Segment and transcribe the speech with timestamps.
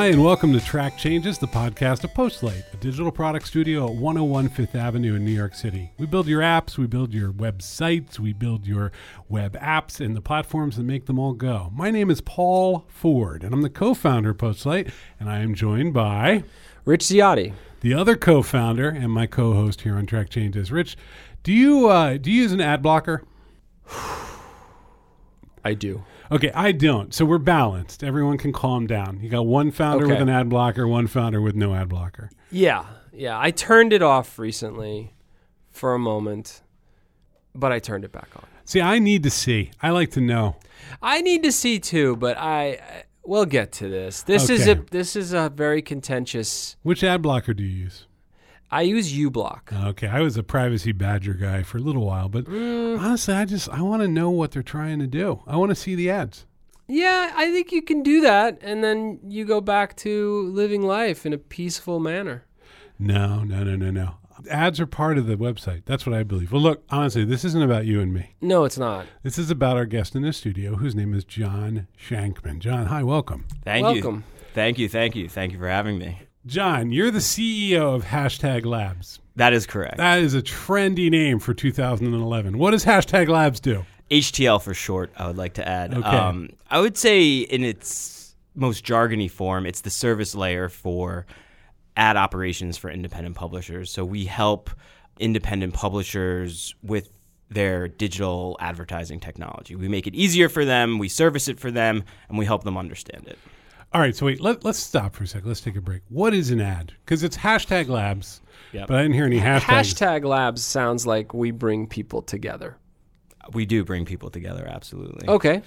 [0.00, 3.96] Hi, and welcome to Track Changes, the podcast of Postlight, a digital product studio at
[3.96, 5.92] 101 Fifth Avenue in New York City.
[5.98, 8.92] We build your apps, we build your websites, we build your
[9.28, 11.70] web apps and the platforms that make them all go.
[11.74, 15.54] My name is Paul Ford, and I'm the co founder of Postlight, and I am
[15.54, 16.44] joined by
[16.86, 17.52] Rich Ziade.
[17.82, 20.72] the other co founder and my co host here on Track Changes.
[20.72, 20.96] Rich,
[21.42, 23.22] do you, uh, do you use an ad blocker?
[25.62, 26.04] I do.
[26.32, 27.12] Okay, I don't.
[27.12, 28.04] So we're balanced.
[28.04, 29.18] Everyone can calm down.
[29.20, 30.12] You got one founder Okay.
[30.14, 32.30] with an ad blocker, one founder with no ad blocker.
[32.52, 33.38] Yeah, yeah.
[33.38, 35.12] I turned it off recently
[35.70, 36.62] for a moment,
[37.54, 38.44] but I turned it back on.
[38.64, 39.72] See, I need to see.
[39.82, 40.56] I like to know.
[41.02, 44.22] I need to see too, but I we'll get to this.
[44.22, 44.80] This is Okay.
[44.80, 46.76] a this is a very contentious.
[46.82, 48.06] Which ad blocker do you use?
[48.70, 49.72] I use uBlock.
[49.88, 53.00] Okay, I was a privacy badger guy for a little while, but Mm.
[53.00, 55.40] honestly, I just I want to know what they're trying to do.
[55.46, 56.46] I want to see the ads.
[56.86, 61.24] Yeah, I think you can do that, and then you go back to living life
[61.26, 62.44] in a peaceful manner.
[62.98, 64.14] No, no, no, no, no.
[64.50, 65.82] Ads are part of the website.
[65.84, 66.50] That's what I believe.
[66.50, 68.34] Well, look, honestly, this isn't about you and me.
[68.40, 69.06] No, it's not.
[69.22, 72.58] This is about our guest in the studio, whose name is John Shankman.
[72.60, 73.46] John, hi, welcome.
[73.64, 74.16] Thank Welcome.
[74.16, 74.22] you.
[74.54, 74.88] Thank you.
[74.88, 75.28] Thank you.
[75.28, 76.18] Thank you for having me.
[76.46, 79.20] John, you're the CEO of Hashtag Labs.
[79.36, 79.98] That is correct.
[79.98, 82.56] That is a trendy name for 2011.
[82.56, 83.84] What does Hashtag Labs do?
[84.10, 85.92] HTL for short, I would like to add.
[85.94, 86.02] Okay.
[86.02, 91.26] Um, I would say, in its most jargony form, it's the service layer for
[91.96, 93.90] ad operations for independent publishers.
[93.90, 94.70] So we help
[95.18, 97.10] independent publishers with
[97.50, 99.76] their digital advertising technology.
[99.76, 102.78] We make it easier for them, we service it for them, and we help them
[102.78, 103.38] understand it.
[103.92, 105.48] All right, so wait, let, let's stop for a second.
[105.48, 106.02] Let's take a break.
[106.08, 106.92] What is an ad?
[107.04, 108.40] Because it's hashtag labs,
[108.72, 108.86] Yep.
[108.86, 109.62] but I didn't hear any hashtags.
[109.62, 112.76] Hashtag Labs sounds like we bring people together.
[113.52, 115.28] We do bring people together, absolutely.
[115.28, 115.62] Okay.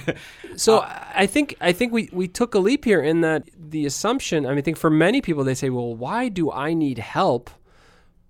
[0.56, 3.86] so uh, I think I think we, we took a leap here in that the
[3.86, 4.46] assumption.
[4.46, 7.50] I mean, I think for many people they say, well, why do I need help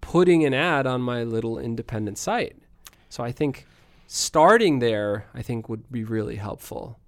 [0.01, 2.57] putting an ad on my little independent site?
[3.11, 3.67] So I think
[4.07, 6.99] starting there, I think would be really helpful.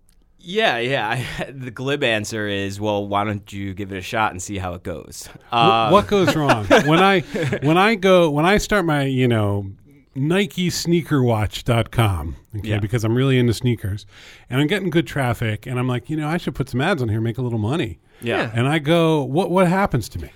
[0.49, 1.09] Yeah, yeah.
[1.41, 4.59] I, the glib answer is, well, why don't you give it a shot and see
[4.59, 5.29] how it goes?
[5.51, 7.21] Wh- Um, what goes wrong when I
[7.63, 9.67] when I go when I start my you know
[10.15, 12.79] Nike sneakerwatch.com okay Yeah.
[12.79, 14.07] because I'm really into sneakers
[14.49, 17.03] and I'm getting good traffic and I'm like you know I should put some ads
[17.03, 18.51] on here make a little money yeah.
[18.55, 20.31] and I go what what happens to me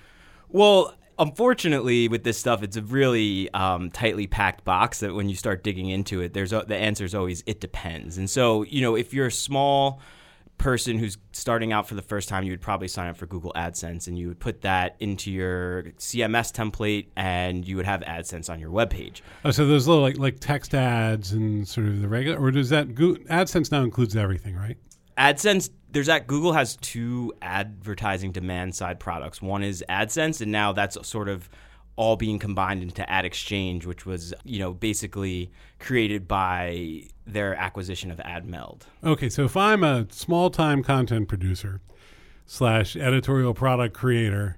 [0.49, 5.37] Well, unfortunately, with this stuff, it's a really um, tightly packed box that when you
[5.37, 8.19] start digging into it, there's a, the answer is always it depends.
[8.19, 10.01] And so, you know, if you're a small
[10.59, 13.53] person who's starting out for the first time, you would probably sign up for Google
[13.55, 18.51] AdSense and you would put that into your CMS template and you would have AdSense
[18.51, 19.21] on your webpage.
[19.45, 22.69] oh so those little like like text ads and sort of the regular or does
[22.69, 24.77] that AdSense now includes everything right
[25.17, 29.43] AdSense, there's that Google has two advertising demand side products.
[29.43, 31.49] One is AdSense, and now that's sort of
[31.97, 38.11] all being combined into Ad Exchange, which was you know basically created by their acquisition
[38.11, 38.83] of AdMeld.
[39.05, 41.81] Okay, so if I'm a small time content producer
[42.47, 44.57] slash editorial product creator,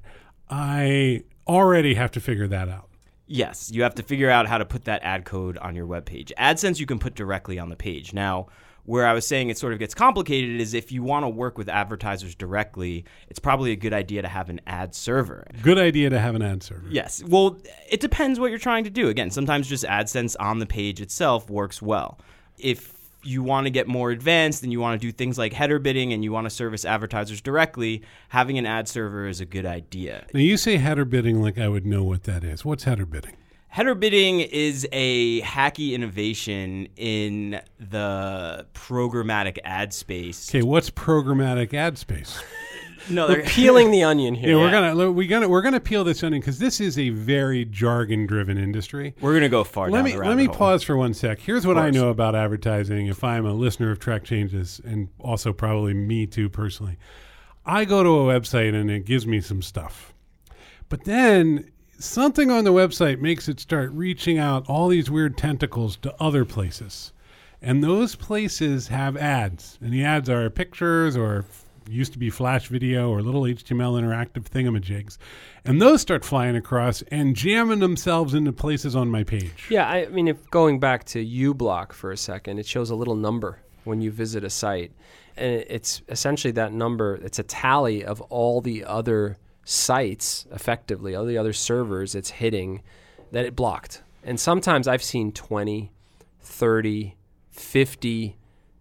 [0.49, 2.89] I already have to figure that out.
[3.27, 6.05] Yes, you have to figure out how to put that ad code on your web
[6.05, 6.33] webpage.
[6.39, 8.13] AdSense you can put directly on the page.
[8.13, 8.49] Now,
[8.85, 11.57] where I was saying it sort of gets complicated is if you want to work
[11.57, 15.47] with advertisers directly, it's probably a good idea to have an ad server.
[15.63, 16.89] Good idea to have an ad server.
[16.89, 17.23] Yes.
[17.25, 19.09] Well, it depends what you're trying to do.
[19.09, 22.19] Again, sometimes just AdSense on the page itself works well.
[22.59, 22.93] If
[23.25, 26.13] you want to get more advanced and you want to do things like header bidding
[26.13, 30.27] and you want to service advertisers directly, having an ad server is a good idea.
[30.35, 32.65] Now you say header bidding like I would know what that is.
[32.65, 33.37] What's header bidding?
[33.75, 40.51] Header bidding is a hacky innovation in the programmatic ad space.
[40.51, 42.43] Okay, what's programmatic ad space?
[43.11, 44.51] No, We're they're- peeling the onion here.
[44.51, 44.93] Yeah, we're Yeah.
[44.95, 48.57] gonna we're gonna we're gonna peel this onion because this is a very jargon driven
[48.57, 49.17] industry.
[49.21, 50.55] we're gonna go far Let down me the let me hole.
[50.55, 51.41] pause for one sec.
[51.41, 53.09] Here's what I know about advertising.
[53.09, 56.97] If I'm a listener of Track Changes, and also probably me too personally,
[57.67, 60.15] I go to a website and it gives me some stuff,
[60.89, 61.73] but then
[62.03, 66.45] something on the website makes it start reaching out all these weird tentacles to other
[66.45, 67.13] places,
[67.61, 71.45] and those places have ads, and the ads are pictures or
[71.89, 75.19] used to be flash video or little HTML interactive thingamajigs.
[75.65, 79.67] And those start flying across and jamming themselves into places on my page.
[79.69, 83.17] Yeah, I mean, if going back to uBlock for a second, it shows a little
[83.17, 84.93] number when you visit a site,
[85.37, 87.17] and it's essentially that number.
[87.17, 92.83] It's a tally of all the other sites, effectively, all the other servers it's hitting
[93.31, 94.03] that it blocked.
[94.23, 95.91] And sometimes I've seen 20,
[96.41, 97.17] 30,
[97.51, 98.37] 50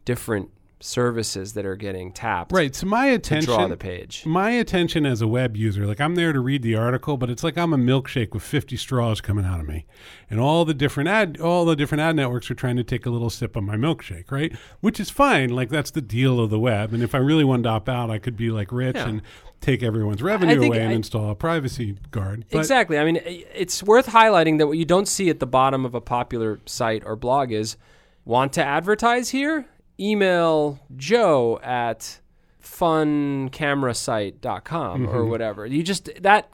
[0.05, 0.49] different
[0.83, 2.75] services that are getting tapped Right.
[2.75, 4.25] So my to attention draw the page.
[4.25, 7.43] my attention as a web user, like I'm there to read the article, but it's
[7.43, 9.85] like I'm a milkshake with 50 straws coming out of me,
[10.29, 13.09] and all the different ad, all the different ad networks are trying to take a
[13.09, 14.55] little sip of my milkshake, right?
[14.79, 15.49] Which is fine.
[15.49, 16.93] Like that's the deal of the web.
[16.93, 19.07] And if I really wanted to opt out, I could be like rich Yeah.
[19.07, 19.21] and
[19.61, 22.45] take everyone's revenue away and I- install a privacy guard.
[22.51, 22.97] But exactly.
[22.97, 26.01] I mean, it's worth highlighting that what you don't see at the bottom of a
[26.01, 27.77] popular site or blog is
[28.25, 29.65] want to advertise here?
[30.01, 32.19] Email Joe at
[32.61, 35.65] funcamerasite.com or whatever.
[35.65, 36.49] You just, that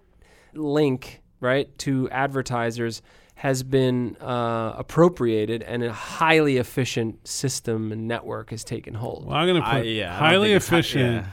[0.53, 3.01] link, right, to advertisers
[3.35, 9.25] has been uh, appropriated and a highly efficient system and network has taken hold.
[9.27, 9.75] Well, I'm going to put
[10.07, 11.13] I don't highly think it's hi- efficient.
[11.13, 11.25] yeah.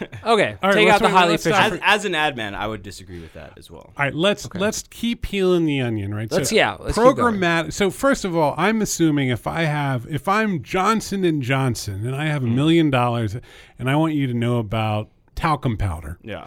[0.26, 1.74] Okay, All right, take out the highly let's efficient.
[1.74, 3.92] As, as an ad man, I would disagree with that as well.
[3.96, 6.30] All right, let's let's keep peeling the onion, right?
[6.30, 7.36] Let's- yeah, let's keep going.
[7.36, 7.72] programmatic.
[7.72, 12.16] So first of all, I'm assuming if I have if I'm Johnson and Johnson and
[12.16, 12.54] I have a mm.
[12.54, 13.36] million dollars
[13.78, 16.46] and I want you to know about talcum powder, Yeah.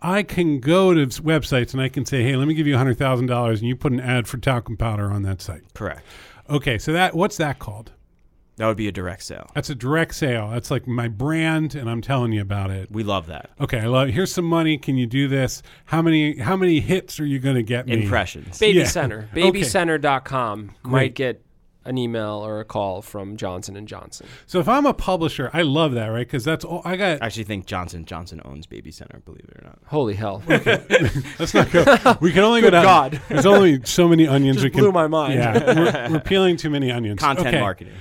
[0.00, 2.98] I can go to websites and I can say, hey, let me give you hundred
[2.98, 5.62] thousand dollars and you put an ad for talcum powder on that site.
[5.74, 6.02] Correct.
[6.48, 7.92] Okay, so that what's that called?
[8.58, 9.50] That would be a direct sale.
[9.54, 10.50] That's a direct sale.
[10.50, 12.90] That's like my brand, and I'm telling you about it.
[12.90, 13.50] We love that.
[13.60, 14.08] Okay, I love.
[14.10, 14.76] Here's some money.
[14.78, 15.62] Can you do this?
[15.86, 18.02] How many how many hits are you going to get me?
[18.02, 18.58] Impressions.
[18.58, 18.86] Baby Yeah.
[18.86, 19.28] Center.
[19.34, 20.92] Babycenter.com Great.
[20.92, 21.42] might get
[21.84, 24.26] an email or a call from Johnson and Johnson.
[24.46, 26.26] So if I'm a publisher, I love that, right?
[26.26, 27.22] Because that's all I got.
[27.22, 29.78] I actually think Johnson Johnson owns Baby Center, believe it or not.
[29.86, 30.42] Holy hell.
[30.48, 31.84] Let's not go.
[32.20, 32.84] We can only go Good down.
[32.84, 33.22] God.
[33.28, 34.80] There's only so many onions Just we can.
[34.80, 35.34] blew my mind.
[35.34, 35.74] Yeah,
[36.08, 37.20] we're, we're peeling too many onions.
[37.20, 37.60] Content Okay.
[37.60, 37.94] marketing.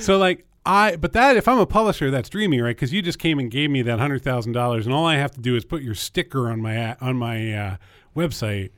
[0.00, 2.76] So like I, but that if I'm a publisher, that's dreamy, right?
[2.76, 5.32] Because you just came and gave me that hundred thousand dollars, and all I have
[5.32, 7.76] to do is put your sticker on my on my uh,
[8.14, 8.70] website,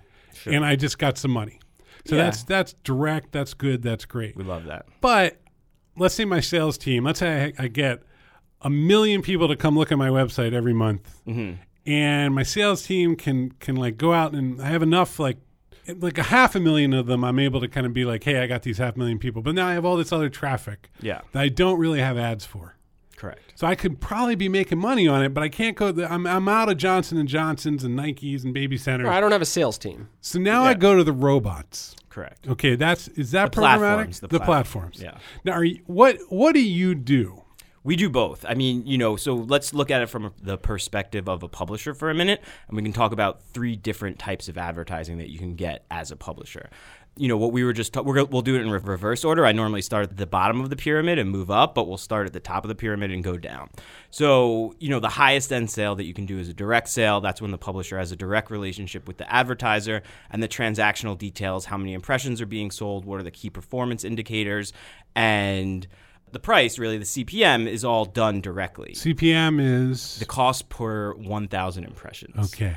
[0.46, 1.60] and I just got some money.
[2.06, 2.24] So Yeah.
[2.24, 3.32] that's that's direct.
[3.32, 3.82] That's good.
[3.82, 4.36] That's great.
[4.36, 4.86] We love that.
[5.00, 5.40] But
[5.96, 7.04] let's say my sales team.
[7.04, 8.02] Let's say I, I get
[8.62, 11.60] a million people to come look at my website every month, mm-hmm.
[11.90, 15.38] and my sales team can can like go out and I have enough like
[15.98, 17.24] like a half a million of them.
[17.24, 19.54] I'm able to kind of be like, hey, I got these half million people, but
[19.54, 21.20] now I have all this other traffic Yeah.
[21.32, 22.73] that I don't really have ads for.
[23.24, 23.40] Correct.
[23.54, 25.90] So I could probably be making money on it, but I can't go.
[25.92, 29.08] The, I'm I'm out of Johnson and Johnsons and Nikes and Baby Centers.
[29.08, 30.10] I don't have a sales team.
[30.20, 31.96] So now I go to the robots.
[32.10, 32.46] Correct.
[32.46, 33.78] Okay, that's is that The programmatic?
[33.78, 34.98] platforms, the platforms.
[34.98, 35.18] platforms, yeah.
[35.42, 37.40] Now, are you, what what do you do?
[37.82, 38.44] We do both.
[38.48, 41.92] I mean, you know, so let's look at it from the perspective of a publisher
[41.92, 45.38] for a minute, and we can talk about three different types of advertising that you
[45.38, 46.70] can get as a publisher.
[47.16, 49.46] You know, what we were just ta- we're, we'll do it in re- reverse order.
[49.46, 52.26] I normally start at the bottom of the pyramid and move up, but we'll start
[52.26, 53.70] at the top of the pyramid and go down.
[54.10, 57.20] So, you know, the highest end sale that you can do is a direct sale.
[57.20, 61.66] That's when the publisher has a direct relationship with the advertiser and the transactional details,
[61.66, 64.72] how many impressions are being sold, what are the key performance indicators,
[65.14, 65.86] and
[66.32, 68.92] the price, really, the CPM, is all done directly.
[68.94, 72.52] CPM is The cost per 1,000 impressions.
[72.52, 72.76] okay.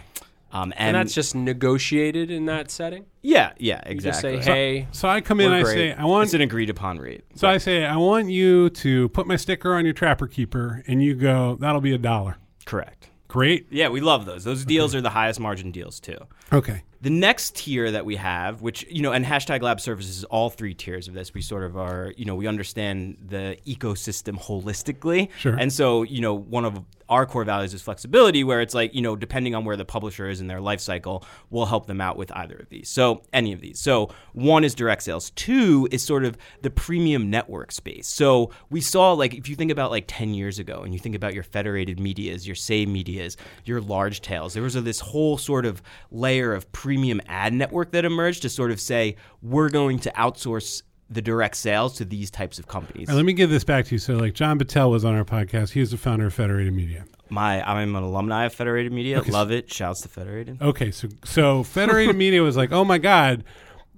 [0.51, 3.05] Um, And, and, that's just negotiated in that setting.
[3.21, 4.41] yeah, yeah, You just exactly.
[4.41, 5.73] say, hey, So I come in, I great.
[5.73, 6.25] say, I want.
[6.25, 7.25] it's an agreed upon rate.
[7.35, 11.03] So I say, I want you to put my sticker on your Trapper Keeper, and
[11.03, 12.37] you go, that'll be a dollar.
[12.65, 13.09] Correct.
[13.27, 13.67] Great.
[13.69, 14.45] Yeah, we love those.
[14.45, 16.17] Those deals are the highest margin deals, too.
[16.53, 16.83] Okay.
[17.01, 20.73] The next tier that we have, which, you know, and hashtag lab services, all three
[20.73, 25.29] tiers of this, we sort of are, you know, we understand the ecosystem holistically.
[25.37, 25.53] Sure.
[25.55, 29.01] And so, you know, one of our core values is flexibility, where it's like, you
[29.01, 32.17] know, depending on where the publisher is in their life cycle, we'll help them out
[32.17, 32.89] with either of these.
[32.89, 33.79] So, any of these.
[33.79, 35.31] So, one is direct sales.
[35.31, 38.07] Two is sort of the premium network space.
[38.07, 41.15] So, we saw, like, if you think about like 10 years ago and you think
[41.15, 45.37] about your federated medias, your say medias, your large tails, there was a, this whole
[45.37, 49.99] sort of layer of premium ad network that emerged to sort of say, we're going
[49.99, 53.07] to outsource the direct sales to these types of companies.
[53.07, 53.99] Right, let me give this back to you.
[53.99, 55.71] So, like, John Battelle was on our podcast.
[55.71, 57.05] He was the founder of Federated Media.
[57.29, 59.21] My, I'm an alumni of Federated Media.
[59.27, 59.71] Love it.
[59.71, 60.61] Shouts to Federated.
[60.61, 63.43] Okay, so so Federated Media was like, oh my god,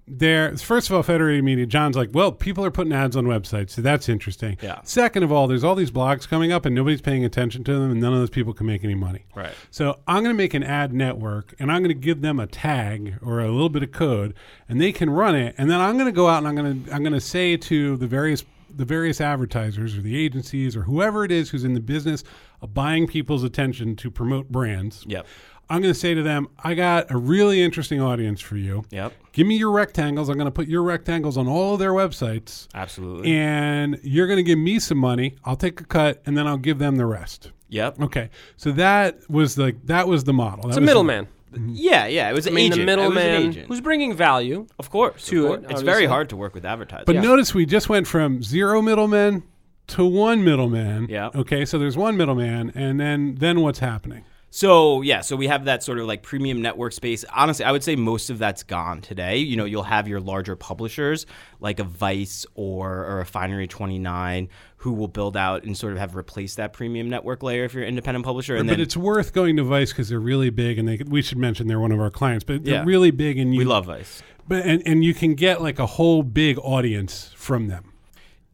[0.10, 0.56] there.
[0.58, 1.66] First of all, Federated Media.
[1.66, 4.58] John's like, well, people are putting ads on websites, so that's interesting.
[4.62, 4.82] Yeah.
[4.84, 7.92] Second of all, there's all these blogs coming up, and nobody's paying attention to them,
[7.92, 9.26] and none of those people can make any money.
[9.36, 9.54] Right.
[9.72, 12.48] So I'm going to make an ad network, and I'm going to give them a
[12.48, 14.34] tag or a little bit of code,
[14.68, 15.56] and they can run it.
[15.58, 17.58] And then I'm going to go out and I'm going to I'm going to say
[17.58, 18.44] to the various
[18.76, 22.24] the various advertisers or the agencies or whoever it is who's in the business
[22.62, 25.04] of buying people's attention to promote brands.
[25.08, 25.26] Yep.
[25.70, 28.86] I'm going to say to them, I got a really interesting audience for you.
[28.90, 29.14] Yep.
[29.34, 30.28] Give me your rectangles.
[30.30, 33.32] I'm going to put your rectangles on all of their websites, Absolutely.
[33.32, 35.36] and you're going to give me some money.
[35.46, 37.52] I'll take a cut, and then I'll give them the rest.
[37.70, 38.00] yep.
[38.02, 40.64] Okay, so that was like that was the model.
[40.64, 41.28] That it's a was- middleman.
[41.54, 41.72] Mhm.
[41.74, 42.30] Yeah, yeah.
[42.30, 42.86] It was I an mean, agent.
[42.86, 44.68] the It was an middleman who's bringing value.
[44.78, 45.26] of course.
[45.28, 45.72] to of it, course.
[45.72, 47.06] It's very hard to work with advertisers.
[47.08, 47.22] But Yeah.
[47.22, 49.42] notice we just went from zero middlemen
[49.88, 51.08] to one middleman.
[51.10, 51.30] Yeah.
[51.34, 54.26] Okay, so there's one middleman, and then then what's happening?
[54.52, 57.24] So yeah, so we have that sort of like premium network space.
[57.36, 59.38] Honestly, I would say most of that's gone today.
[59.38, 61.26] You know, you'll have your larger publishers
[61.60, 66.16] like a Vice or, or a Refinery29 who will build out and sort of have
[66.16, 68.56] replaced that premium network layer if you're an independent publisher.
[68.56, 71.22] And but then it's worth going to Vice because they're really big, and they we
[71.22, 72.84] should mention they're one of our clients, but they're Yeah.
[72.86, 74.24] really big, and you we love Vice.
[74.48, 77.89] but and, and you can get like a whole big audience from them.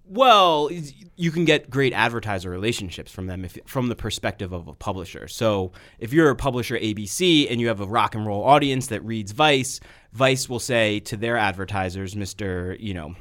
[0.08, 0.70] Well,
[1.16, 5.28] you can get great advertiser relationships from them if, from the perspective of a publisher.
[5.28, 9.04] So, if you're a publisher ABC and you have a rock and roll audience that
[9.04, 9.80] reads Vice,
[10.14, 12.80] Vice will say to their advertisers, Mr.
[12.80, 13.16] You know,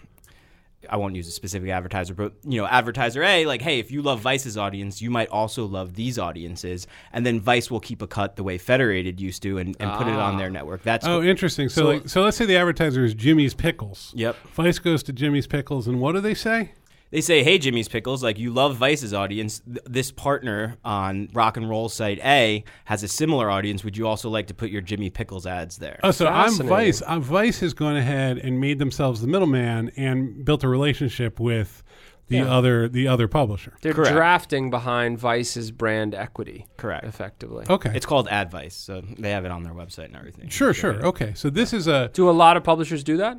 [0.90, 4.02] I won't use a specific advertiser, but you know, advertiser A, like, hey, if you
[4.02, 8.06] love Vice's audience, you might also love these audiences, and then Vice will keep a
[8.06, 10.52] cut the way Federated used to and, and put it on their ah.
[10.52, 10.82] network.
[10.82, 11.68] That's Oh, interesting.
[11.68, 14.12] So, So- like, so let's say the advertiser is Jimmy's Pickles.
[14.16, 14.36] Yep.
[14.54, 16.72] Vice goes to Jimmy's Pickles, and what do they say?
[17.14, 19.60] They say, "Hey, Jimmy's Pickles, like you love Vice's audience.
[19.60, 23.84] Th- this partner on Rock and Roll site A has a similar audience.
[23.84, 26.68] Would you also like to put your Jimmy Pickles ads there?" Oh, so I'm Fascinating.
[26.68, 27.00] Vice.
[27.02, 31.84] Uh, Vice has gone ahead and made themselves the middleman and built a relationship with
[32.26, 32.52] the Yeah.
[32.52, 33.74] other the other publisher.
[33.82, 34.12] They're Correct.
[34.12, 37.04] drafting behind Vice's brand equity, Correct.
[37.04, 37.64] effectively.
[37.70, 37.92] Okay.
[37.94, 40.48] It's called AdVice, so they have it on their website and everything.
[40.48, 40.94] sure, sure.
[41.06, 41.32] Okay.
[41.36, 43.38] So this is a Do a lot of publishers do that?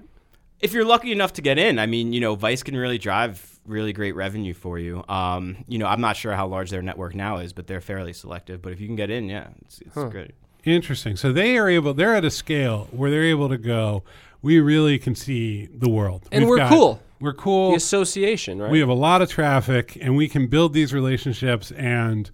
[0.61, 3.54] If you're lucky enough to get in, I mean, you know, Vice can really drive
[3.65, 5.03] really great revenue for you.
[5.09, 8.13] Um, you know, I'm not sure how large their network now is, but they're fairly
[8.13, 8.61] selective.
[8.61, 10.31] But if you can get in, yeah, it's, it's great.
[10.63, 11.15] interesting.
[11.15, 11.93] So they are able.
[11.93, 14.03] They're at a scale where they're able to go.
[14.41, 17.01] We really can see the world, And We've we're got- cool.
[17.21, 17.71] We're cool.
[17.71, 18.69] The association, right?
[18.69, 21.71] We have a lot of traffic, and we can build these relationships.
[21.71, 22.29] And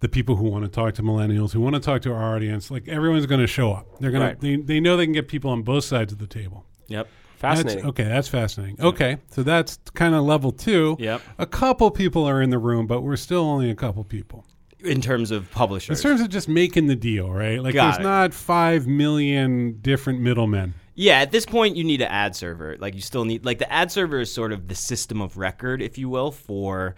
[0.00, 2.68] the people who want to talk to millennials, who want to talk to our audience,
[2.70, 3.86] like everyone's going to show up.
[4.00, 4.38] They're going Right.
[4.40, 4.56] to.
[4.56, 6.66] They, they know they can get people on both sides of the table.
[6.88, 7.08] Yep.
[7.44, 7.82] Fascinating.
[7.82, 8.80] That's, okay, that's fascinating.
[8.80, 10.96] Okay, so that's kind of level two.
[10.98, 11.22] Yep.
[11.38, 14.44] A couple people are in the room, but we're still only a couple people.
[14.80, 15.98] In terms of publishers.
[15.98, 17.62] In terms of just making the deal, right?
[17.62, 18.02] Like, Got there's it.
[18.02, 20.74] not five million different middlemen.
[20.94, 22.76] Yeah, at this point, you need an ad server.
[22.78, 25.80] Like, you still need, like, the ad server is sort of the system of record,
[25.80, 26.94] if you will, for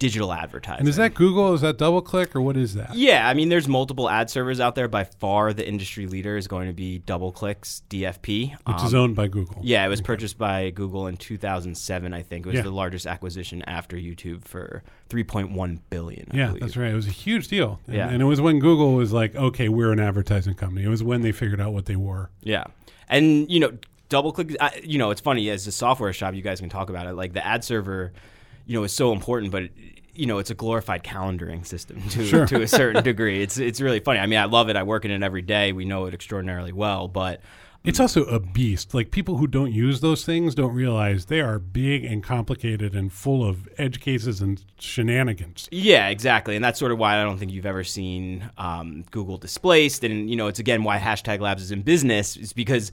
[0.00, 0.80] digital advertising.
[0.80, 1.54] And is that Google?
[1.54, 2.94] Is that DoubleClick, or what is that?
[2.96, 4.88] Yeah, I mean, there's multiple ad servers out there.
[4.88, 9.14] By far, the industry leader is going to be DoubleClick's DFP, Which Um, is owned
[9.14, 9.60] by Google.
[9.62, 12.12] Yeah, it was purchased by Google in 2007.
[12.12, 12.62] I think it was Yeah.
[12.62, 16.26] the largest acquisition after YouTube for 3.1 billion.
[16.32, 16.60] I Yeah, believe.
[16.62, 16.90] that's right.
[16.90, 17.78] It was a huge deal.
[17.86, 18.08] And, Yeah.
[18.08, 20.84] and it was when Google was like, okay, we're an advertising company.
[20.84, 22.30] It was when they figured out what they were.
[22.42, 22.64] Yeah,
[23.08, 23.72] and you know,
[24.08, 24.56] DoubleClick.
[24.60, 27.12] I, you know, it's funny as a software shop, you guys can talk about it.
[27.12, 28.12] Like the ad server,
[28.70, 29.64] you know, is so important, but.
[30.12, 32.44] You know, it's a glorified calendaring system to Sure.
[32.46, 33.42] to a certain degree.
[33.42, 34.18] It's it's really funny.
[34.18, 34.76] I mean, I love it.
[34.76, 35.72] I work in it every day.
[35.72, 37.06] We know it extraordinarily well.
[37.08, 37.40] But
[37.84, 38.92] It's also a beast.
[38.92, 43.10] Like people who don't use those things don't realize they are big and complicated and
[43.10, 45.68] full of edge cases and shenanigans.
[45.70, 49.38] Yeah, exactly, and that's sort of why I don't think you've ever seen um, Google
[49.38, 52.92] displaced, and you know, it's again why hashtag Labs is in business is because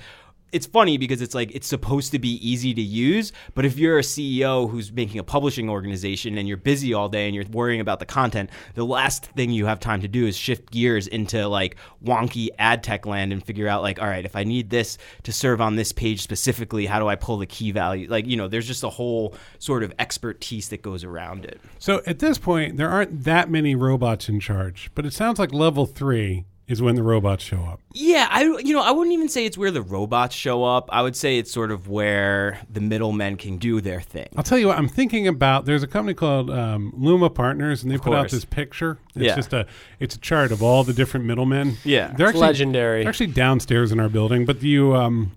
[0.51, 3.99] it's funny because it's like it's supposed to be easy to use, but if you're
[3.99, 7.81] a CEO who's making a publishing organization and you're busy all day and you're worrying
[7.81, 11.47] about the content, the last thing you have time to do is shift gears into
[11.47, 14.97] like wonky ad tech land and figure out like, all right, if I need this
[15.23, 18.07] to serve on this page specifically, how do I pull the key value?
[18.09, 21.59] Like, you know, there's just a whole sort of expertise that goes around it.
[21.79, 25.53] So at this point, there aren't that many robots in charge, but it sounds like
[25.53, 27.79] level three is when the robots show up.
[27.93, 30.89] Yeah, I you know I wouldn't even say it's where the robots show up.
[30.91, 34.27] I would say it's sort of where the middlemen can do their thing.
[34.35, 35.65] I'll tell you what, I'm thinking about.
[35.65, 38.99] There's a company called um, Luma Partners, and they put out this picture.
[39.15, 39.35] It's Yeah.
[39.35, 39.65] just a
[39.99, 41.77] it's a chart of all the different middlemen.
[41.85, 42.07] Yeah.
[42.07, 42.99] they're It's actually legendary.
[43.03, 45.31] They're actually downstairs in our building, but you um,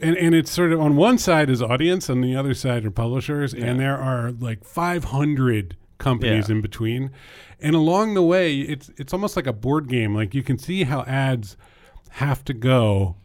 [0.00, 2.90] and and it's sort of on one side is audience, and the other side are
[2.92, 6.56] publishers, and there are like 500 companies Yeah.
[6.56, 7.10] in between,
[7.60, 10.14] and along the way, it's it's almost like a board game.
[10.14, 11.56] Like you can see how ads
[12.10, 13.16] have to go.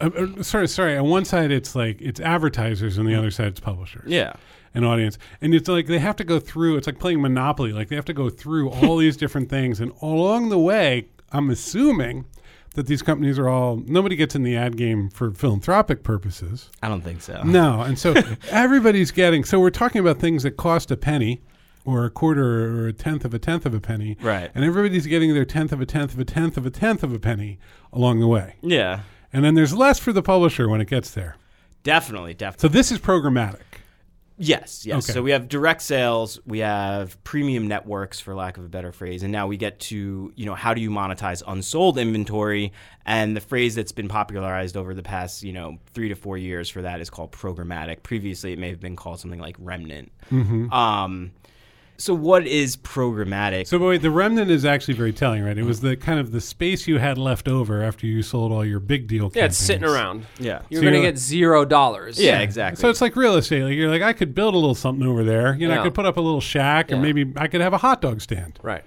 [0.00, 0.96] Uh, uh, sorry, sorry.
[0.98, 4.34] On one side, it's like it's advertisers, and the other side, it's publishers Yeah.
[4.74, 5.16] an audience.
[5.40, 7.72] And it's like they have to go through, it's like playing Monopoly.
[7.72, 9.80] Like they have to go through all these different things.
[9.80, 12.26] And along the way, I'm assuming
[12.74, 16.68] that these companies are all, nobody gets in the ad game for philanthropic purposes.
[16.82, 17.42] I don't think so.
[17.42, 17.80] No.
[17.80, 18.12] And so
[18.50, 21.40] everybody's getting, so we're talking about things that cost a penny
[21.86, 24.16] or a quarter or a tenth of a tenth of a penny.
[24.20, 24.50] Right.
[24.54, 27.14] And everybody's getting their tenth of a tenth of a tenth of a tenth of
[27.14, 27.58] a penny
[27.92, 28.56] along the way.
[28.60, 29.00] Yeah.
[29.32, 31.36] And then there's less for the publisher when it gets there.
[31.82, 32.68] Definitely, definitely.
[32.68, 33.60] So this is programmatic.
[34.38, 35.04] Yes, yes.
[35.04, 35.14] Okay.
[35.14, 39.22] So we have direct sales, we have premium networks, for lack of a better phrase,
[39.22, 42.72] and now we get to you know how do you monetize unsold inventory?
[43.06, 46.68] And the phrase that's been popularized over the past you know three to four years
[46.68, 48.02] for that is called programmatic.
[48.02, 50.12] Previously, it may have been called something like remnant.
[50.28, 50.70] Hmm.
[50.70, 51.32] Um,
[51.98, 53.66] So what is programmatic?
[53.66, 55.56] So wait, the remnant is actually very telling, right?
[55.56, 58.64] It was the kind of the space you had left over after you sold all
[58.64, 59.30] your big deal.
[59.34, 60.26] Yeah, it's sitting around.
[60.38, 60.62] yeah.
[60.68, 62.20] You're So going to you're- get zero dollars.
[62.20, 62.80] Yeah, exactly.
[62.80, 63.62] So it's like real estate.
[63.62, 65.54] Like you're like, I could build a little something over there.
[65.54, 67.00] You know, I could put up a little shack, or Yeah.
[67.02, 68.58] maybe I could have a hot dog stand.
[68.62, 68.84] Right.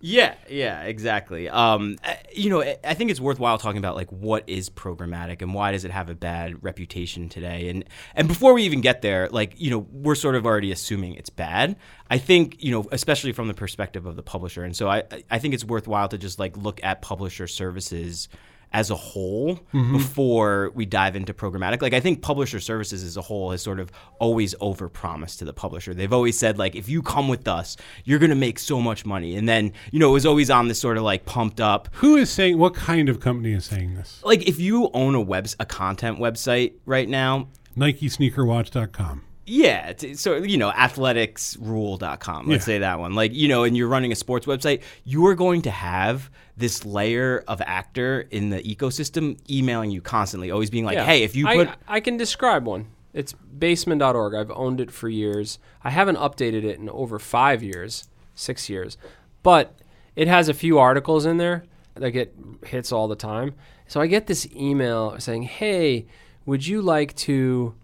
[0.00, 1.48] Yeah, yeah, exactly.
[1.48, 5.52] Um, uh, you know, I think it's worthwhile talking about like what is programmatic and
[5.52, 7.68] why does it have a bad reputation today.
[7.68, 11.14] And and before we even get there, like you know, we're sort of already assuming
[11.14, 11.76] it's bad.
[12.08, 14.62] I think you know, especially from the perspective of the publisher.
[14.62, 18.28] And so I I think it's worthwhile to just like look at publisher services
[18.72, 19.92] as a whole mm-hmm.
[19.92, 21.80] before we dive into programmatic.
[21.80, 25.52] Like I think publisher services as a whole has sort of always overpromised to the
[25.52, 25.94] publisher.
[25.94, 29.06] They've always said like if you come with us, you're going to make so much
[29.06, 29.36] money.
[29.36, 32.16] And then, you know, it was always on this sort of like pumped up Who
[32.16, 32.58] is saying?
[32.58, 34.22] What kind of company is saying this?
[34.24, 39.27] like if you own a web a content website right now, NikeSneakerWatch.com.
[39.48, 42.48] Yeah, so you know, athleticsrule.com.
[42.48, 42.64] Let's Yeah.
[42.74, 43.14] say that one.
[43.14, 46.84] Like, you know, and you're running a sports website, you are going to have this
[46.84, 51.04] layer of actor in the ecosystem emailing you constantly, always being like, Yeah.
[51.04, 52.86] "Hey, if you I, put I can describe one.
[53.14, 54.34] It's basement.org.
[54.34, 55.58] I've owned it for years.
[55.82, 58.96] I haven't updated it in over five years, six years.
[59.42, 59.78] But
[60.14, 61.64] it has a few articles in there
[61.94, 62.34] that get
[62.66, 63.54] hits all the time.
[63.86, 66.06] So I get this email saying, Hey,
[66.44, 67.74] would you like to?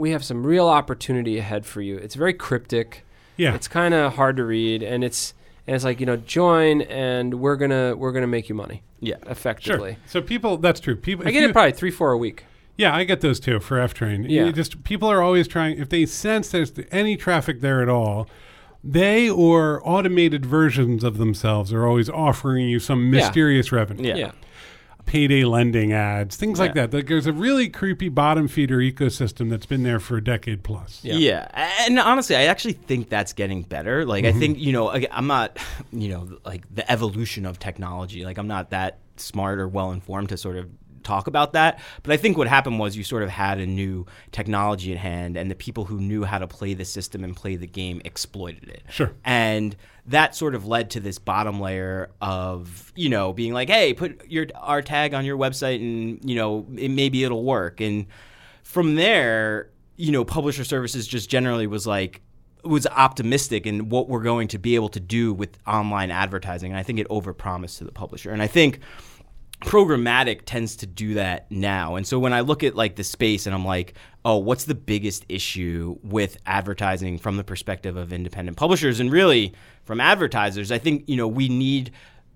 [0.00, 1.96] We have some real opportunity ahead for you.
[1.98, 3.04] It's very cryptic.
[3.36, 3.54] Yeah.
[3.54, 5.34] It's kind of hard to read, and it's
[5.66, 9.16] and it's like you know join, and we're gonna we're gonna make you money yeah,
[9.26, 9.92] effectively.
[9.92, 10.00] Sure.
[10.06, 10.96] So people, that's true.
[10.96, 12.44] People, I get you- it probably three four a week.
[12.76, 14.24] Yeah, I get those too for Ftrain.
[14.28, 14.46] Yeah.
[14.46, 15.78] You just people are always trying.
[15.78, 18.26] If they sense there's any traffic there at all,
[18.82, 23.20] they or automated versions of themselves are always offering you some Yeah.
[23.20, 24.08] mysterious revenue.
[24.08, 24.32] yeah, yeah.
[25.10, 26.94] Payday lending ads, things like that.
[26.94, 31.00] Like, there's a really creepy bottom feeder ecosystem that's been there for a decade plus.
[31.02, 31.14] Yeah.
[31.14, 31.74] Yeah.
[31.80, 34.06] And honestly, I actually think that's getting better.
[34.06, 34.38] Like, I mm-hmm.
[34.38, 35.58] think, you know, I'm not,
[35.92, 38.24] you know, like the evolution of technology.
[38.24, 40.70] Like, I'm not that smart or well informed to sort of
[41.02, 41.80] talk about that.
[42.04, 45.36] But I think what happened was you sort of had a new technology at hand,
[45.36, 48.68] and the people who knew how to play the system and play the game exploited
[48.68, 48.84] it.
[48.90, 49.12] Sure.
[49.24, 49.74] And
[50.06, 54.28] that sort of led to this bottom layer of, you know, being like, hey, put
[54.28, 57.80] your our tag on your website and, you know, it, maybe it'll work.
[57.80, 58.06] And
[58.62, 62.22] from there, you know, publisher services just generally was like
[62.64, 66.72] was optimistic in what we're going to be able to do with online advertising.
[66.72, 68.30] And I think it overpromised to the publisher.
[68.30, 68.80] And I think
[69.62, 71.96] programmatic tends to do that now.
[71.96, 74.74] And so when I look at like the space and I'm like, oh, what's the
[74.74, 79.54] biggest issue with advertising from the perspective of independent publishers and really
[79.84, 81.90] from advertisers, I think, you know, we need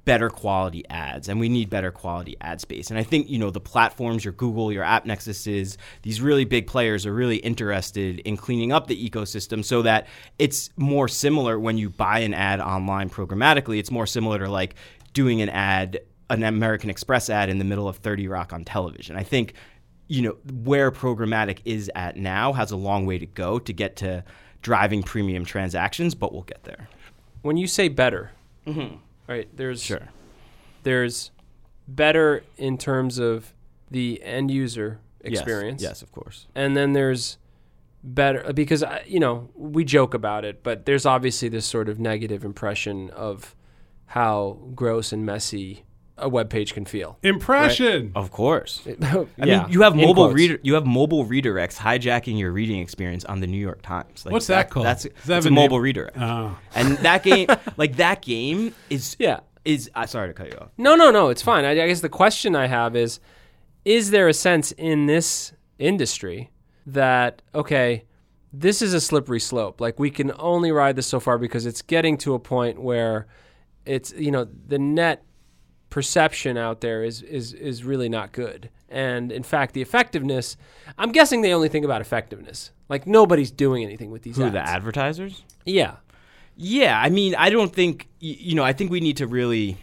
[0.04, 2.90] better quality ads and we need better quality ad space.
[2.90, 7.06] And I think, you know, the platforms, your Google, your AppNexuses, these really big players
[7.06, 10.06] are really interested in cleaning up the ecosystem so that
[10.38, 13.78] it's more similar when you buy an ad online programmatically.
[13.78, 14.74] It's more similar to like
[15.12, 19.16] doing an ad, an American Express ad in the middle of 30 Rock on television.
[19.16, 19.54] I think,
[20.08, 23.96] you know, where programmatic is at now has a long way to go to get
[23.96, 24.22] to
[24.62, 26.88] driving premium transactions, but we'll get there.
[27.42, 28.30] when you say better,
[29.28, 29.48] right?
[29.54, 29.94] There's Mm-hmm.
[29.94, 30.08] Sure.
[30.82, 31.30] there's
[31.86, 33.52] better in terms of
[33.90, 35.32] the end user Yes.
[35.40, 35.82] experience.
[35.82, 36.46] Yes, of course.
[36.54, 37.38] And then there's
[38.02, 41.98] better because I- you know we joke about it, but there's obviously this sort of
[41.98, 43.54] negative impression of
[44.06, 45.84] how gross and messy
[46.16, 47.18] a web page can feel.
[47.22, 48.12] Impression.
[48.14, 48.81] Of course.
[48.87, 48.94] yeah,
[49.40, 50.35] I mean, you have in mobile quotes.
[50.35, 54.24] reader, you have mobile redirects hijacking your reading experience on the New York Times.
[54.24, 54.87] Like, What's that called?
[54.87, 55.62] That's, Does that that's a a name?
[55.62, 56.16] mobile redirect.
[56.18, 56.57] Oh.
[56.74, 59.40] and that game, like that game, is Yeah.
[59.64, 59.90] is.
[59.94, 60.68] I uh, sorry to cut you off.
[60.79, 61.31] No, no, no.
[61.31, 61.64] It's fine.
[61.64, 63.18] I, I guess the question I have is:
[63.85, 66.50] Is there a sense in this industry
[66.87, 68.05] that okay,
[68.53, 69.81] this is a slippery slope?
[69.81, 73.27] Like we can only ride this so far because it's getting to a point where
[73.85, 75.24] it's you know the net
[75.94, 78.68] perception out there is is is really not good.
[78.88, 80.57] And in fact, the effectiveness.
[80.98, 82.72] I'm guessing they only think about effectiveness.
[82.88, 84.54] Like nobody's doing anything with these Who ads.
[84.54, 85.44] the advertisers?
[85.64, 85.98] Yeah.
[86.57, 88.64] Yeah, I mean, I don't think you know.
[88.64, 89.76] I think we need to really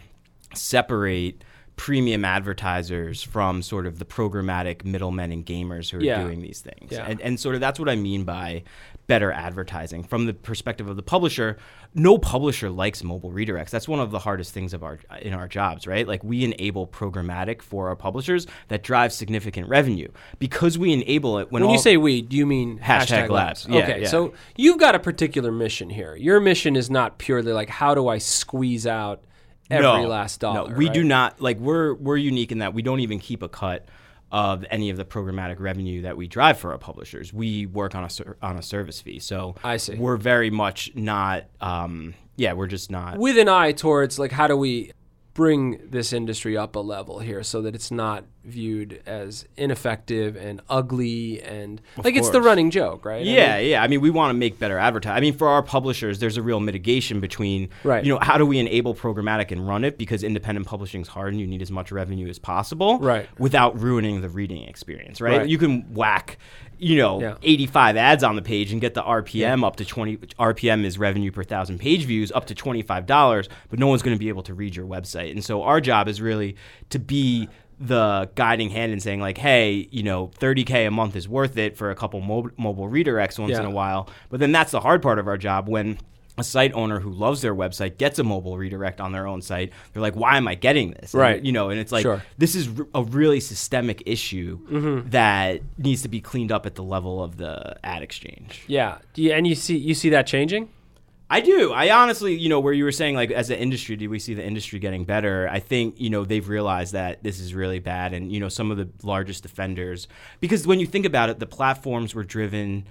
[0.54, 1.42] separate
[1.76, 6.22] premium advertisers from sort of the programmatic middlemen and gamers who are Yeah.
[6.22, 6.92] doing these things.
[6.92, 7.06] Yeah.
[7.08, 8.62] And, and sort of that's what I mean by
[9.08, 11.56] better advertising from the perspective of the publisher.
[11.94, 13.70] No publisher likes mobile redirects.
[13.70, 16.06] That's one of the hardest things of our in our jobs, right?
[16.06, 20.08] Like we enable programmatic for our publishers that drives significant revenue
[20.38, 23.66] because we enable it when, When you say we, do you mean Hashtag hashtag, labs.
[23.66, 23.68] labs?
[23.68, 24.08] Yeah, okay, yeah.
[24.08, 26.14] so you've got a particular mission here.
[26.16, 29.22] Your mission is not purely like how do I squeeze out
[29.72, 30.68] every no, last dollar.
[30.68, 33.48] No, we do not like we're we're unique in that we don't even keep a
[33.48, 33.86] cut
[34.30, 37.32] of any of the programmatic revenue that we drive for our publishers.
[37.32, 38.08] We work on a
[38.42, 39.94] on a service fee, so I see.
[39.94, 41.44] We're very much not.
[41.60, 43.18] Um, yeah, we're just not.
[43.18, 44.92] with an eye towards like how do we
[45.34, 50.60] bring this industry up a level here so that it's not viewed as ineffective and
[50.68, 53.20] ugly and like it's the running joke, right?
[53.26, 53.82] I Yeah, mean, yeah.
[53.82, 55.16] I mean, we want to make better advertising.
[55.16, 58.04] I mean, for our publishers, there's a real mitigation between, Right.
[58.04, 61.32] you know, how do we enable programmatic and run it because independent publishing is hard
[61.32, 63.28] and you need as much revenue as possible, Right.
[63.38, 65.38] Without ruining the reading experience, right?
[65.38, 65.48] Right.
[65.48, 66.38] You can whack,
[66.78, 67.34] you know, Yeah.
[67.42, 70.16] 85 ads on the page and get the RPM up to 20.
[70.38, 74.18] RPM is revenue per thousand page views up to $25, but no one's going to
[74.18, 75.30] be able to read your website.
[75.30, 76.56] And so our job is really
[76.90, 77.48] to be
[77.80, 81.76] the guiding hand and saying like, hey, you know, 30k a month is worth it
[81.76, 84.08] for a couple mo- mobile redirects once in a while.
[84.30, 85.98] But then that's the hard part of our job when
[86.38, 89.70] a site owner who loves their website gets a mobile redirect on their own site.
[89.92, 91.12] They're like, why am I getting this?
[91.12, 91.44] And, Right.
[91.44, 92.22] you know, and it's like Sure.
[92.38, 95.10] this is r- a really systemic issue Mm-hmm.
[95.10, 98.62] that needs to be cleaned up at the level of the ad exchange.
[98.66, 98.98] Yeah.
[99.12, 100.70] Do you, and you see you see that changing?
[101.32, 101.72] I do.
[101.72, 104.34] I honestly, you know, where you were saying like as an industry, do we see
[104.34, 105.48] the industry getting better?
[105.50, 108.70] I think, you know, they've realized that this is really bad and, you know, some
[108.70, 110.08] of the largest offenders
[110.40, 112.84] because when you think about it, the platforms were driven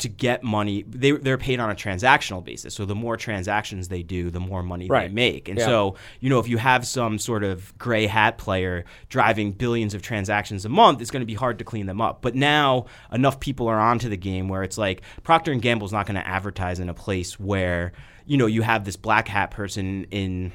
[0.00, 0.82] to get money.
[0.88, 2.74] They they're paid on a transactional basis.
[2.74, 5.08] So the more transactions they do, the more money Right.
[5.08, 5.48] they make.
[5.48, 5.66] And Yeah.
[5.66, 10.02] so, you know, if you have some sort of gray hat player driving billions of
[10.02, 12.22] transactions a month, it's going to be hard to clean them up.
[12.22, 16.06] But now enough people are onto the game where it's like Procter and Gamble's not
[16.06, 17.92] going to advertise in a place where,
[18.26, 20.52] you know, you have this black hat person in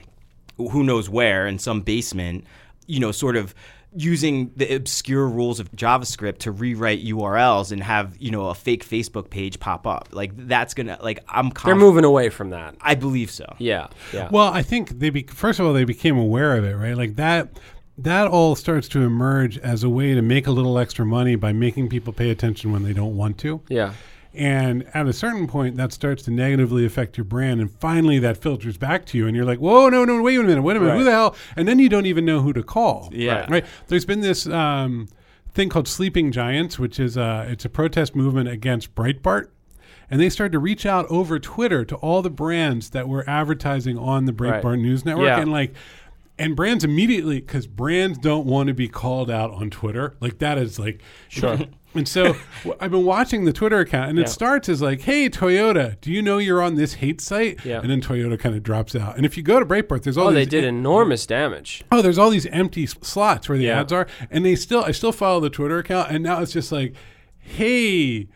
[0.58, 2.45] who knows where in some basement,
[2.88, 3.53] you know, sort of
[3.95, 8.86] using the obscure rules of JavaScript to rewrite URLs and have, you know, a fake
[8.86, 10.10] Facebook page pop up.
[10.12, 12.75] Like that's going to like I'm They're moving away from that.
[12.81, 13.45] I believe so.
[13.58, 13.88] Yeah.
[14.13, 14.29] Yeah.
[14.31, 16.95] Well, I think they be, first of all they became aware of it, right?
[16.97, 17.49] Like that
[17.97, 21.53] that all starts to emerge as a way to make a little extra money by
[21.53, 23.62] making people pay attention when they don't want to.
[23.69, 23.93] yeah.
[24.36, 27.62] And at a certain point, that starts to negatively affect your brand.
[27.62, 29.28] And finally, that filters back to you.
[29.28, 30.98] And you're like, whoa, no, no, wait a minute, wait a minute, Right.
[31.00, 31.36] who the hell?
[31.56, 33.10] And then you don't even know who to call.
[33.13, 33.45] Yeah.
[33.50, 33.65] Right.
[33.88, 35.08] There's been this um,
[35.54, 39.48] thing called Sleeping Giants, which is uh, it's a protest movement against Breitbart.
[40.12, 43.98] And they started to reach out over Twitter to all the brands that were advertising
[43.98, 44.80] on the Breitbart Right.
[44.80, 45.26] News Network.
[45.26, 45.39] Yeah.
[45.39, 45.74] And like,
[46.38, 50.15] and brands immediately, because brands don't want to be called out on Twitter.
[50.19, 51.58] Like, that is like, Sure.
[51.95, 52.36] and so
[52.79, 54.25] I've been watching the Twitter account, and Yeah.
[54.25, 57.79] it starts as like, "Hey Toyota, do you know you're on this hate site?" Yeah.
[57.81, 59.17] And then Toyota kind of drops out.
[59.17, 61.84] And if you go to Breitbart, there's all Oh, these they did enormous damage.
[61.91, 63.79] oh, there's all these empty slots where the Yeah.
[63.81, 66.71] ads are, and they still I still follow the Twitter account, and now it's just
[66.71, 66.93] like,
[67.39, 68.27] "Hey."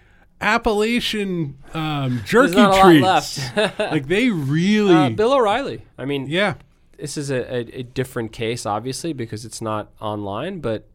[0.42, 3.40] Appalachian um, jerky not a lot treats.
[3.80, 5.84] like they really, Uh, Bill O'Reilly.
[5.98, 6.54] I mean, yeah.
[6.98, 10.88] this is a, a, a different case, obviously, because it's not online, but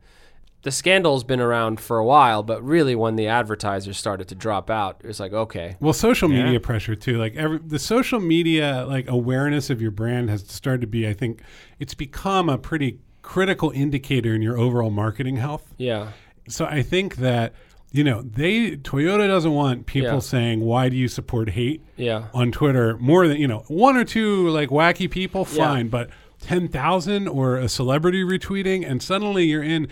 [0.65, 2.43] the scandal's been around for a while.
[2.43, 6.29] But really, when the advertisers started to drop out, it was like, okay, Well, social
[6.29, 6.59] media Yeah.
[6.59, 7.17] pressure too.
[7.19, 11.07] Like every the social media like awareness of your brand has started to be.
[11.09, 11.41] I think
[11.79, 15.73] it's become a pretty critical indicator in your overall marketing health.
[15.79, 16.09] yeah,
[16.49, 17.55] So I think that
[17.91, 20.19] you know they Toyota doesn't want people Yeah.
[20.19, 24.05] saying why do you support hate yeah, on Twitter more than you know one or
[24.05, 25.65] two like wacky people Yeah.
[25.67, 29.89] fine, but ten thousand or a celebrity retweeting and suddenly you're in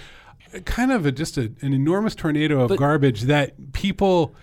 [0.61, 4.35] kind of a, just a, an enormous tornado of But- garbage that people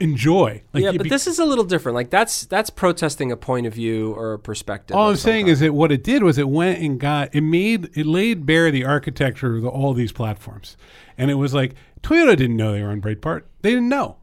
[0.00, 0.62] enjoy.
[0.72, 0.92] Like yeah.
[0.92, 1.94] But be- this is a little different.
[1.94, 4.96] Like that's that's protesting a point of view or a perspective.
[4.96, 5.52] All I'm saying kind.
[5.52, 8.70] is that what it did was it went and got it made it laid bare
[8.70, 10.76] the architecture of the, all these platforms,
[11.16, 13.42] and it was like Toyota didn't know they were on Breitbart.
[13.62, 14.16] They didn't know,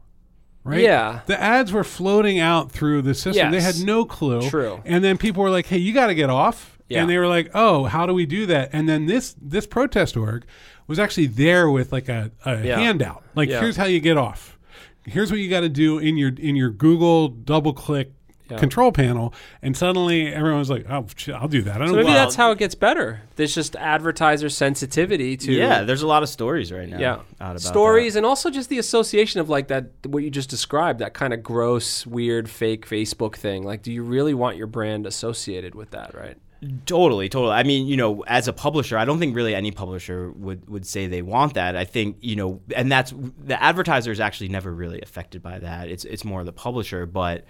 [0.62, 0.80] right?
[0.80, 1.20] Yeah.
[1.26, 3.50] The ads were floating out through the system.
[3.50, 4.48] They had no clue.
[4.48, 4.82] True.
[4.84, 7.00] And then people were like, "Hey, you got to get off." Yeah.
[7.02, 10.16] And they were like, "Oh, how do we do that?" And then this this protest
[10.16, 10.44] org
[10.86, 12.78] was actually there with like a, a Yeah.
[12.78, 13.24] handout.
[13.34, 13.60] Like, Yeah.
[13.60, 14.58] here's how you get off.
[15.04, 18.08] Here's what you got to do in your in your Google DoubleClick
[18.50, 18.58] Yeah.
[18.58, 22.08] control panel, and suddenly everyone's like, "Oh, shit, I'll do that." I don't So maybe
[22.08, 22.14] know.
[22.14, 23.22] that's how it gets better.
[23.36, 26.98] There's just advertiser sensitivity to Yeah, there's a lot of stories right now.
[26.98, 30.50] yeah out about stories and also just the association of like that what you just
[30.50, 34.66] described that kind of gross weird fake facebook thing like do you really want your
[34.68, 36.38] brand associated with that right that.
[36.86, 37.54] Totally, totally.
[37.54, 40.86] I mean, you know, as a publisher, I don't think really any publisher would would
[40.86, 41.76] say they want that.
[41.76, 43.12] I think you know, and that's
[43.44, 45.88] the advertiser is actually never really affected by that.
[45.88, 47.44] It's it's more the publisher, but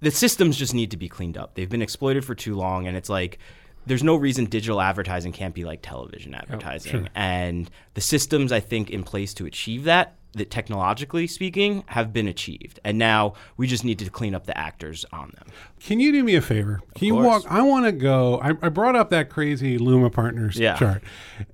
[0.00, 1.54] the systems just need to be cleaned up.
[1.54, 3.38] They've been exploited for too long, and it's like.
[3.86, 6.92] There's no reason digital advertising can't be like television oh, advertising.
[6.92, 7.06] sure.
[7.14, 12.28] And the systems I think in place to achieve that that technologically speaking have been
[12.28, 15.46] achieved, and now we just need to clean up the actors on them.
[15.80, 16.80] Can you do me a favor?
[16.94, 17.44] Can you walk?
[17.48, 18.38] I want to go.
[18.40, 20.76] I, I brought up that crazy Luma Partners Yeah.
[20.76, 21.02] chart,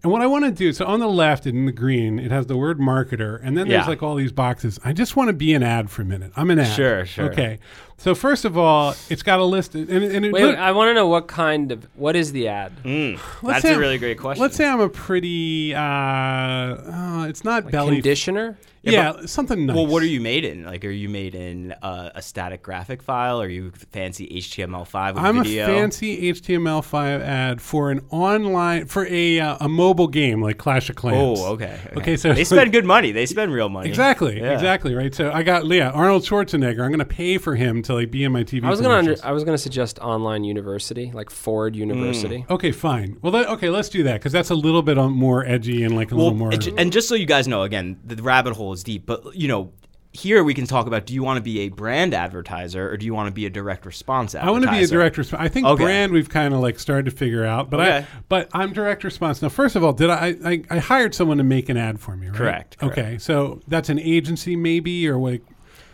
[0.03, 0.73] and what I want to do.
[0.73, 3.85] So on the left in the green, it has the word marketer, and then there's
[3.85, 3.89] Yeah.
[3.89, 4.79] like all these boxes.
[4.85, 6.33] I just want to be an ad for a minute.
[6.37, 6.75] I'm an ad.
[6.75, 7.31] Sure, sure.
[7.31, 7.59] Okay.
[7.97, 10.91] So first of all, it's got a list, and, and it Wait, look- I want
[10.91, 12.73] to know what kind of what is the ad?
[12.85, 14.43] Mm, that's say a I'm- really great question.
[14.43, 15.75] Let's say I'm a pretty.
[15.75, 17.97] Uh, uh, it's not belly.
[17.97, 18.59] Conditioner?
[18.93, 19.75] Yeah, something nice.
[19.77, 20.65] Well, what are you made in?
[20.65, 23.41] Like, are you made in uh, a static graphic file?
[23.41, 25.65] Are you fancy HTML5 with I'm video?
[25.65, 30.91] a fancy HTML5 ad for an online for a uh, a mobile game like Clash
[30.91, 31.41] of Clans.
[31.41, 33.13] Oh, okay, Okay, so- they spend good money.
[33.13, 33.89] They spend real money.
[33.89, 34.53] Exactly, Yeah.
[34.53, 35.15] exactly, right.
[35.15, 36.81] So I got Leah, Arnold Schwarzenegger.
[36.83, 38.65] I'm going to pay for him to like be in my TV.
[38.65, 39.17] I was gonna under.
[39.25, 42.45] I was gonna suggest online university, like Ford University.
[42.51, 43.17] Okay, fine.
[43.23, 46.13] Well, that, okay, let's do that because that's a little bit more edgy and like
[46.13, 46.53] a Well, little more.
[46.79, 49.07] and just so you guys know, again, the rabbit hole is deep.
[49.07, 49.73] But you know,
[50.13, 53.07] here we can talk about: Do you want to be a brand advertiser or do
[53.07, 54.49] you want to be a direct response advertiser?
[54.49, 55.41] I want to be a direct response.
[55.43, 55.83] I think Okay.
[55.85, 59.41] brand we've kind of like started to figure out, but I but I'm direct response.
[59.43, 62.17] Now, first of all, did I, I I hired someone to make an ad for
[62.17, 62.29] me?
[62.29, 62.37] Right?
[62.37, 62.99] Correct, correct.
[62.99, 65.43] Okay, so that's an agency maybe or like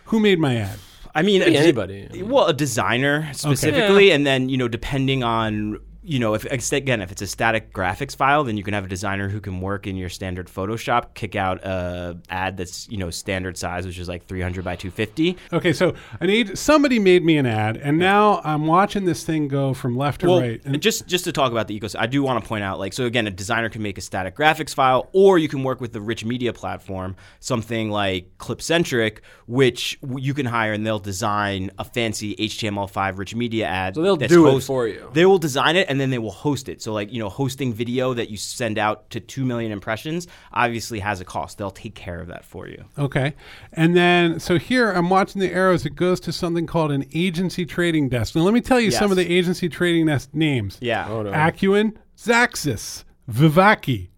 [0.06, 0.78] who made my ad?
[1.14, 2.22] I mean, Could a- anybody.
[2.22, 5.78] Well, a designer specifically, and then you know, depending on
[6.10, 8.88] you know, if again, if it's a static graphics file, then you can have a
[8.88, 13.10] designer who can work in your standard Photoshop, kick out a ad that's you know
[13.10, 15.36] standard size, which is like 300 by 250.
[15.52, 19.46] Okay, so I need somebody made me an ad, and now I'm watching this thing
[19.46, 20.60] go from left to Well, right.
[20.64, 22.92] And just just to talk about the ecosystem, I do want to point out, like,
[22.92, 25.92] so again, a designer can make a static graphics file, or you can work with
[25.92, 31.84] the rich media platform, something like Clipcentric, which you can hire and they'll design a
[31.84, 33.94] fancy HTML5 rich media ad.
[33.94, 35.08] So they'll that's do it for you.
[35.12, 36.80] They will design it and then they will host it.
[36.82, 40.98] So, like, you know, hosting video that you send out to two million impressions obviously
[41.00, 41.58] has a cost.
[41.58, 42.84] They'll take care of that for you.
[42.98, 43.34] Okay.
[43.74, 45.84] And then, so here I'm watching the arrows.
[45.84, 48.34] It goes to something called an agency trading desk.
[48.34, 50.78] Now, let me tell you some of the agency trading desk names.
[50.80, 51.06] Yeah.
[51.08, 51.30] Oh, no.
[51.32, 54.08] Accuen, Xaxis, Vivaki,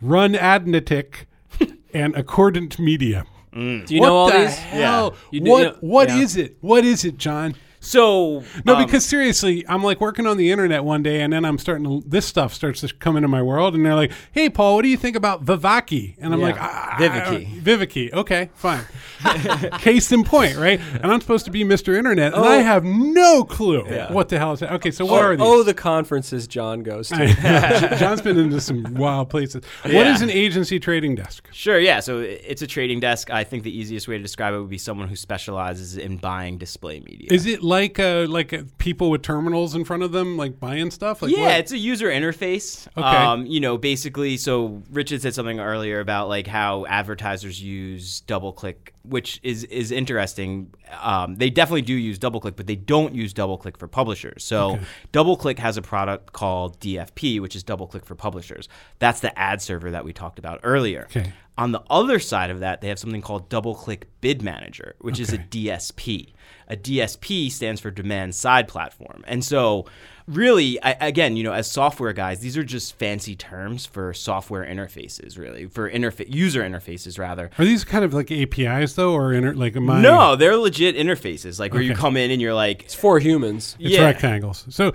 [0.00, 1.26] Run Adnetik,
[1.94, 3.24] and Accordant Media.
[3.54, 3.86] Mm.
[3.86, 4.54] Do you what know all the these?
[4.56, 5.14] hell?
[5.30, 6.18] You do- what you know- What yeah.
[6.20, 6.56] is it?
[6.62, 7.54] What is it, John?
[7.84, 11.44] So, No, um, because seriously, I'm like working on the internet one day, and then
[11.44, 12.08] I'm starting to.
[12.08, 14.88] This stuff starts to come into my world, and they're like, "Hey, Paul, what do
[14.88, 16.46] you think about Vivaki?" And I'm Yeah.
[16.46, 17.60] like, ah, Vivaki.
[17.60, 18.12] Vivaki.
[18.12, 18.84] Okay, fine.
[19.80, 20.80] Case in point, right?
[21.02, 21.96] And I'm supposed to be Mr.
[21.96, 22.62] Internet, and I Oh.
[22.62, 24.12] have no clue Yeah.
[24.12, 24.72] what the hell is that.
[24.74, 25.44] Okay, so what are these?
[25.44, 27.96] Oh, the conferences John goes to.
[27.98, 29.62] John's been into some wild places.
[29.82, 30.14] What Yeah.
[30.14, 31.48] is an agency trading desk?
[31.52, 31.98] Sure, yeah.
[31.98, 33.28] So it's a trading desk.
[33.30, 36.58] I think the easiest way to describe it would be someone who specializes in buying
[36.58, 37.28] display media.
[37.30, 40.90] Is it like uh, like uh, people with terminals in front of them, like buying
[40.90, 41.22] stuff?
[41.22, 41.60] Like yeah, what?
[41.60, 42.86] it's a user interface.
[42.96, 43.02] Okay.
[43.02, 48.90] Um, you know, basically, so Richard said something earlier about like how advertisers use DoubleClick,
[49.04, 50.72] which is is interesting.
[51.00, 54.44] Um, they definitely do use DoubleClick, but they don't use DoubleClick for publishers.
[54.44, 54.78] So
[55.12, 58.68] DoubleClick has a product called DFP, which is DoubleClick for publishers.
[58.98, 61.08] That's the ad server that we talked about earlier.
[61.10, 61.32] Okay.
[61.58, 65.32] On the other side of that, they have something called DoubleClick Bid Manager, which is
[65.32, 66.32] a DSP.
[66.72, 69.22] A DSP stands for Demand Side Platform.
[69.26, 69.84] And so,
[70.26, 74.64] really, I, again, you know, as software guys, these are just fancy terms for software
[74.64, 77.50] interfaces, really, for interfa- user interfaces, rather.
[77.58, 80.00] Are these kind of like APIs though, or inter- like am I?
[80.00, 83.76] No, they're legit interfaces, like where you come in and you're like, It's for humans.
[83.78, 84.04] it's yeah.
[84.06, 84.64] rectangles.
[84.70, 84.94] So,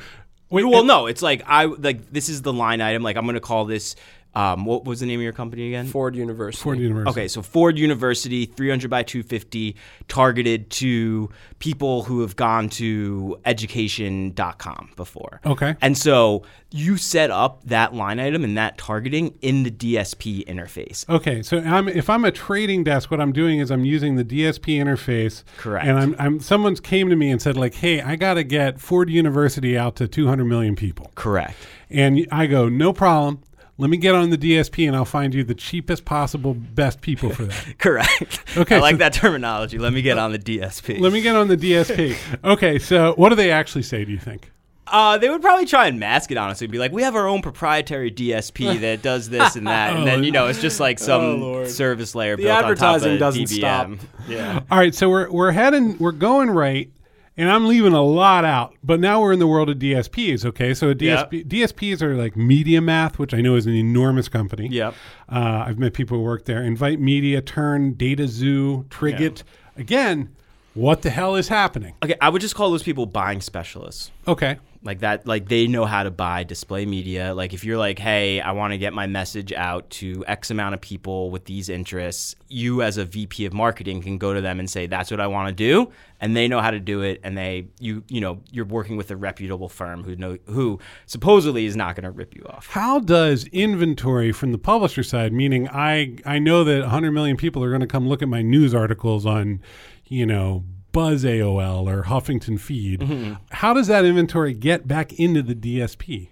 [0.50, 3.04] wait, well, no, it's like I like this is the line item.
[3.04, 3.96] Like I'm going to call this.
[4.36, 5.88] Um, what was the name of your company again?
[5.88, 6.64] Ford University.
[6.64, 7.10] Ford University.
[7.10, 9.76] Okay, so Ford University, 300 by 250,
[10.08, 15.42] targeted to people who have gone to education.com before.
[15.46, 15.76] Okay.
[15.82, 21.08] And so you set up that line item and that targeting in the DSP interface.
[21.10, 24.26] Okay, so I'm, if I'm a trading desk, what I'm doing is I'm using the
[24.26, 25.44] DSP interface.
[25.58, 25.88] Correct.
[25.88, 28.80] And I'm, I'm someone's came to me and said like, "Hey, I got to get
[28.80, 31.56] Ford University out to 200 million people." Correct.
[31.90, 33.42] And I go, "No problem.
[33.80, 37.30] Let me get on the DSP and I'll find you the cheapest possible best people
[37.30, 38.44] for that." Correct.
[38.58, 39.78] Okay, I like so- that terminology.
[39.78, 41.00] Let me get on the DSP.
[41.00, 42.16] Let me get on the DSP.
[42.44, 44.52] Okay, so what do they actually say, do you think?
[44.90, 46.66] Uh, they would probably try and mask it, honestly.
[46.66, 49.96] Be like, we have our own proprietary DSP that does this and that.
[49.96, 51.68] And then, you know, it's just like some Lord.
[51.70, 54.00] service layer The built advertising on top of doesn't DBM.
[54.30, 54.62] Yeah.
[54.72, 56.90] All right, so we're we're heading we're going right,
[57.38, 58.76] and I'm leaving a lot out.
[58.84, 60.44] But now we're in the world of DSPs.
[60.46, 64.68] Okay, so a DSP DSPs are like MediaMath, which I know is an enormous company.
[64.70, 64.96] Yep.
[65.30, 66.64] Uh, I've met people who work there.
[66.64, 69.44] Invite Media, Turn, Data Zoo, Triggit.
[69.78, 70.36] Again,
[70.74, 71.96] what the hell is happening?
[72.04, 74.12] Okay, I would just call those people buying specialists.
[74.28, 77.34] Okay, Like that, like they know how to buy display media.
[77.34, 80.76] Like if you're like, hey, I want to get my message out to X amount
[80.76, 84.60] of people with these interests, you as a VP of marketing can go to them
[84.60, 87.20] and say, that's what I want to do, and they know how to do it.
[87.24, 91.66] And they, you, you know, you're working with a reputable firm who know who supposedly
[91.66, 92.68] is not going to rip you off.
[92.68, 97.64] How does inventory from the publisher side, meaning I I know that 100 million people
[97.64, 99.62] are going to come look at my news articles on,
[100.06, 100.64] you know,
[100.98, 103.02] Buzz AOL or Huffington Feed.
[103.02, 103.34] Mm-hmm.
[103.52, 106.30] How does that inventory get back into the DSP?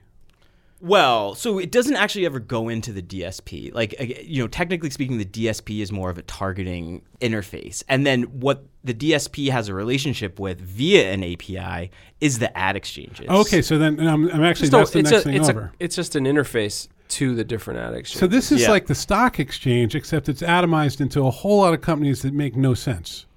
[0.82, 3.76] Well, so it doesn't actually ever go into the DSP.
[3.76, 7.84] Like, uh, you know, technically speaking, the DSP is more of a targeting interface.
[7.88, 12.76] And then what the DSP has a relationship with via an API is the ad
[12.76, 13.30] exchanges.
[13.30, 15.60] Okay, so then I'm, I'm actually So that's the it's next a, thing it's over.
[15.60, 18.20] a, it's just an interface to the different ad exchanges.
[18.20, 18.72] so this is Yeah.
[18.72, 22.56] like the stock exchange, except it's atomized into a whole lot of companies that make
[22.56, 23.28] no sense.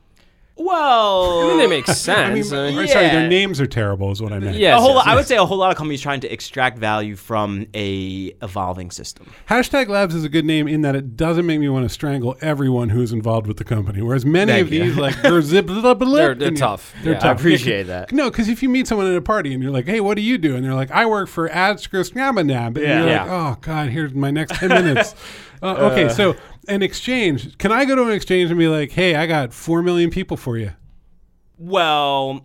[0.59, 2.09] Well, I mean, they make sense.
[2.53, 4.57] I mean, or sorry, their names are terrible, is what I meant.
[4.57, 5.16] Yes, a whole yes, lot, I yes.
[5.16, 9.31] would say a whole lot of companies trying to extract value from a evolving system.
[9.49, 12.37] Hashtag Labs is a good name in that it doesn't make me want to strangle
[12.40, 14.03] everyone who's involved with the company.
[14.03, 14.85] Whereas many Thank of you.
[14.85, 16.92] these, like, they're zip, blah, blah, blah, They're- they're tough.
[17.03, 17.38] They're Yeah, I tough.
[17.38, 18.12] appreciate that.
[18.12, 20.23] No, because if you meet someone at a party and you're like, "Hey, what do
[20.23, 22.99] you do?" and they're like, "I work for Adscriptsnabanab," and Yeah.
[23.05, 25.14] you're like, "Oh God, here's my next ten minutes."
[25.62, 26.37] Uh, okay, so
[26.68, 27.57] an exchange.
[27.59, 30.37] Can I go to an exchange and be like, "Hey, I got four million people
[30.37, 30.73] for you"?
[31.59, 32.44] Well,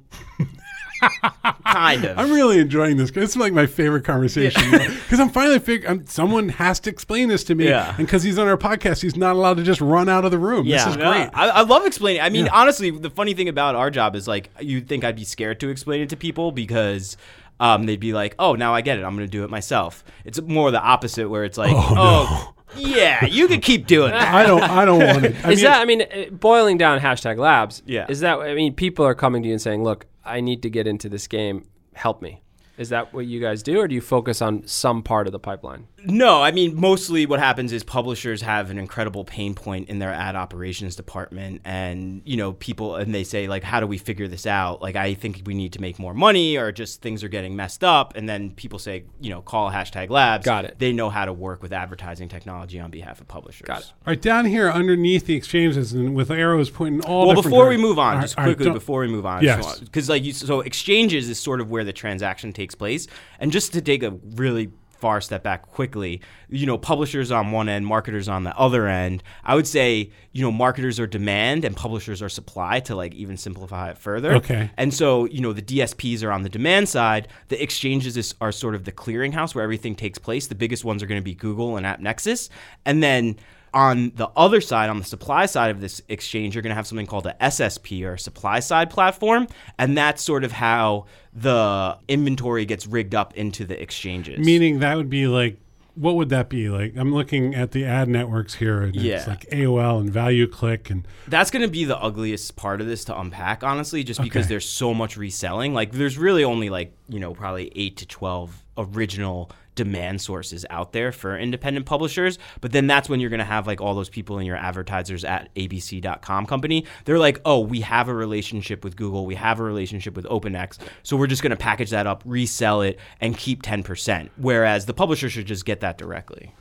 [1.66, 2.18] kind of.
[2.18, 3.12] I'm really enjoying this.
[3.12, 7.44] This is like my favorite conversation because I'm finally figuring someone has to explain this
[7.46, 7.68] to me.
[7.70, 7.90] Yeah.
[7.90, 10.40] And because he's on our podcast, he's not allowed to just run out of the
[10.40, 10.66] room.
[10.66, 11.30] Yeah, This is great.
[11.34, 12.22] I, I love explaining.
[12.22, 12.54] I mean, Yeah.
[12.54, 15.70] honestly, the funny thing about our job is like you'd think I'd be scared to
[15.70, 17.18] explain it to people because
[17.60, 19.04] um, they'd be like, "Oh, now I get it.
[19.04, 23.26] I'm going to do it myself." It's more the opposite, where it's like, "Oh, yeah,
[23.26, 24.64] you can keep doing that." I don't.
[24.64, 25.36] I don't want it.
[25.46, 25.82] I is mean, that?
[25.82, 27.82] I mean, uh, boiling down hashtag labs.
[27.86, 28.06] Yeah.
[28.10, 28.40] Is that?
[28.40, 31.10] I mean, people are coming to you and saying, "Look, I need to get into
[31.10, 31.68] this game.
[31.94, 32.42] Help me."
[32.76, 35.40] Is that what you guys do, or do you focus on some part of the
[35.40, 35.88] pipeline?
[36.06, 40.12] No, I mean mostly what happens is publishers have an incredible pain point in their
[40.12, 44.28] ad operations department and you know people and they say like how do we figure
[44.28, 44.82] this out?
[44.82, 47.84] Like I think we need to make more money or just things are getting messed
[47.86, 50.44] up and then people say, you know, call hashtag labs.
[50.46, 50.76] Got it.
[50.80, 53.66] They know how to work with advertising technology on behalf of publishers.
[53.68, 53.94] Got it.
[54.06, 57.28] right down here underneath the exchanges and with arrows pointing all.
[57.28, 57.90] Well, different before we directions.
[57.90, 59.80] move on, All just right, all right, quickly don't- before we move on, Yes.
[59.80, 63.08] because like you, so exchanges is sort of where the transaction takes place,
[63.40, 64.72] and just to take a really
[65.04, 69.22] far step back quickly, you know, publishers on one end, marketers on the other end.
[69.44, 73.36] I would say, you know, marketers are demand and publishers are supply to like even
[73.36, 74.32] simplify it further.
[74.36, 74.72] Okay.
[74.78, 77.28] And so, you know, the DSPs are on the demand side.
[77.50, 80.48] The exchanges is, are sort of the clearinghouse where everything takes place.
[80.48, 82.48] The biggest ones are going to be Google and AppNexus.
[82.86, 83.36] And then
[83.74, 86.88] on the other side, on the supply side of this exchange, you're going to have
[86.88, 89.48] something called a SSP or supply side platform.
[89.80, 94.40] And that's sort of how the inventory gets rigged up into the exchanges.
[94.40, 95.58] Meaning that would be like,
[95.96, 96.96] what would that be like?
[96.98, 99.26] I'm looking at the ad networks here, and it's Yeah.
[99.28, 103.06] like AOL and Value Click, and That's going to be the ugliest part of this
[103.06, 104.50] to unpack, honestly, just because Okay.
[104.50, 105.76] there's so much reselling.
[105.76, 110.94] Like, there's really only like, you know, probably eight to 12 original demand sources out
[110.94, 112.38] there for independent publishers.
[112.62, 115.24] But then that's when you're going to have like all those people in your advertisers
[115.24, 116.86] at abc.com company.
[117.06, 120.78] They're like, oh, we have a relationship with Google, we have a relationship with OpenX.
[121.04, 124.30] So we're just going to package that up, resell it, and keep 10%.
[124.38, 126.54] Whereas the publisher should just get that directly.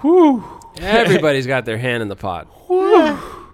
[0.00, 0.44] whew,
[0.78, 2.46] Everybody's got their hand in the pot.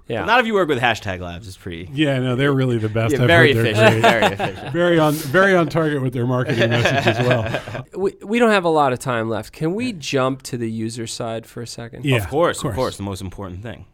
[0.08, 0.24] Yeah.
[0.24, 1.88] Not if you work with hashtag labs, it's pretty.
[1.92, 3.12] yeah, no, they're really the best.
[3.12, 4.02] Yeah, very they're efficient.
[4.02, 4.72] Very efficient.
[4.72, 7.84] very on, very on target with their marketing message as well.
[7.96, 9.52] we, we don't have a lot of time left.
[9.52, 12.04] Can we jump to the user side for a second?
[12.04, 13.84] Yeah, of course, of course, the most important thing.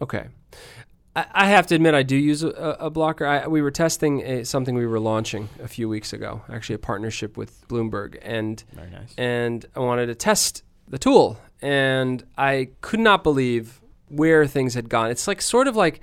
[0.00, 0.26] Okay.
[1.14, 2.48] I, I have to admit, I do use a,
[2.80, 3.26] a blocker.
[3.26, 6.78] I, we were testing a, something we were launching a few weeks ago, actually a
[6.80, 9.14] partnership with Bloomberg, and Very nice.
[9.16, 13.80] and I wanted to test the tool, and I could not believe
[14.12, 15.10] where things had gone.
[15.10, 16.00] It's like sort of like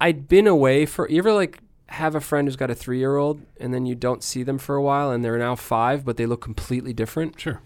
[0.00, 1.08] I'd been away for.
[1.08, 3.94] You ever like have a friend who's got a three year old, and then you
[3.94, 7.38] don't see them for a while, and they're now five, but they look completely different.
[7.40, 7.60] Sure.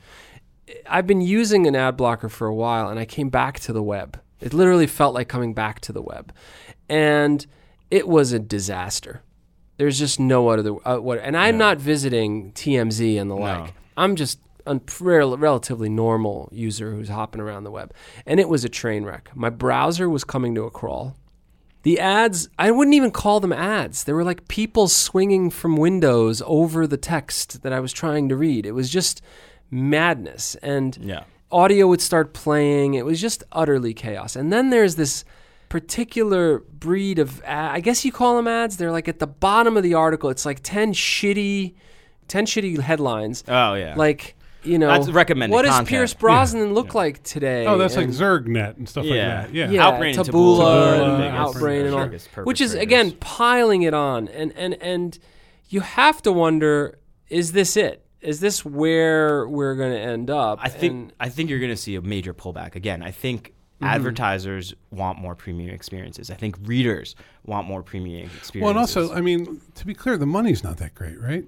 [0.86, 3.82] I've been using an ad blocker for a while and I came back to the
[3.82, 4.20] web.
[4.40, 6.32] It literally felt like coming back to the web.
[6.88, 7.46] And
[7.90, 9.22] it was a disaster.
[9.76, 13.74] There's just no other uh, what and I'm not visiting TMZ and the like.
[13.96, 17.92] I'm just a rel- relatively normal user who's hopping around the web.
[18.26, 19.30] And it was a train wreck.
[19.34, 21.16] My browser was coming to a crawl.
[21.82, 24.04] The ads, I wouldn't even call them ads.
[24.04, 28.36] They were like people swinging from windows over the text that I was trying to
[28.36, 28.66] read.
[28.66, 29.22] It was just
[29.70, 30.56] madness.
[30.56, 31.24] And Yeah.
[31.50, 32.94] audio would start playing.
[32.94, 34.34] It was just utterly chaos.
[34.36, 35.24] And then there's this
[35.68, 38.76] particular breed of, ad, I guess you call them ads.
[38.76, 40.30] They're like at the bottom of the article.
[40.30, 41.74] It's like 10 shitty
[42.28, 43.44] ten shitty headlines.
[43.46, 43.94] Oh yeah.
[43.96, 44.35] Like
[44.66, 45.88] you know, That's recommended what does content.
[45.88, 47.66] Pierce Brosnan look like today?
[47.66, 49.10] Oh, that's like ZergNet and stuff Yeah.
[49.40, 49.54] like that.
[49.54, 49.70] Yeah.
[49.70, 52.74] yeah, Outbrain and Taboola, Taboola and are the biggest Outbrain and all, biggest which is
[52.74, 55.18] again piling it on, and and and
[55.68, 56.98] you have to wonder:
[57.28, 58.02] is this it?
[58.20, 60.58] Is this where we're going to end up?
[60.60, 63.02] I think And- I think you're going to see a major pullback again.
[63.02, 63.92] I think Mm-hmm.
[63.92, 66.30] advertisers want more premium experiences.
[66.30, 67.14] I think readers
[67.44, 68.62] want more premium experiences.
[68.62, 71.44] Well, and also, I mean, to be clear, the money's not that great, right?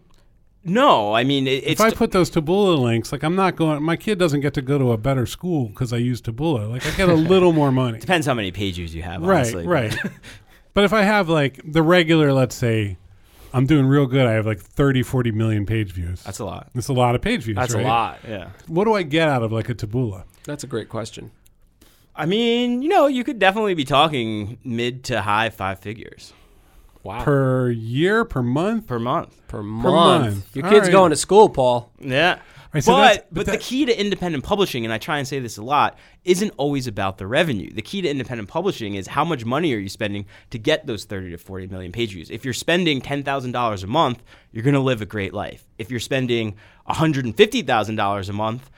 [0.68, 3.96] No, I mean it, If I put those Taboola links, like I'm not going, my
[3.96, 6.70] kid doesn't get to go to a better school because I use Taboola.
[6.70, 7.98] Like I get a little more money.
[7.98, 9.22] depends how many page views you have.
[9.22, 9.96] right, honestly, but- right.
[10.74, 12.98] but if I have like the regular, let's say,
[13.52, 14.26] I'm doing real good.
[14.26, 16.22] I have like 30, 40 million page views.
[16.22, 16.70] That's a lot.
[16.74, 17.56] That's a lot of page views.
[17.56, 17.84] that's right?
[17.84, 18.18] a lot.
[18.28, 18.50] Yeah.
[18.66, 20.24] What do I get out of like a Taboola?
[20.44, 21.30] That's a great question.
[22.14, 26.32] I mean, you know, you could definitely be talking mid to high five figures
[27.04, 28.86] Wow, Per year, per month?
[28.86, 29.40] per month.
[29.48, 30.24] per month.
[30.34, 30.56] month.
[30.56, 30.92] Your All kid's right.
[30.92, 31.90] going to school, Paul.
[32.00, 32.38] Yeah.
[32.74, 35.26] Right, so but that's- but, but the key to independent publishing, and I try and
[35.26, 35.96] say this a lot,
[36.26, 37.70] isn't always about the revenue.
[37.72, 41.06] The key to independent publishing is how much money are you spending to get those
[41.06, 42.30] 30 to 40 million page views.
[42.30, 44.22] If you're spending $10,000 a month,
[44.52, 45.64] you're going to live a great life.
[45.78, 46.56] If you're spending
[46.90, 48.70] $150,000 a month,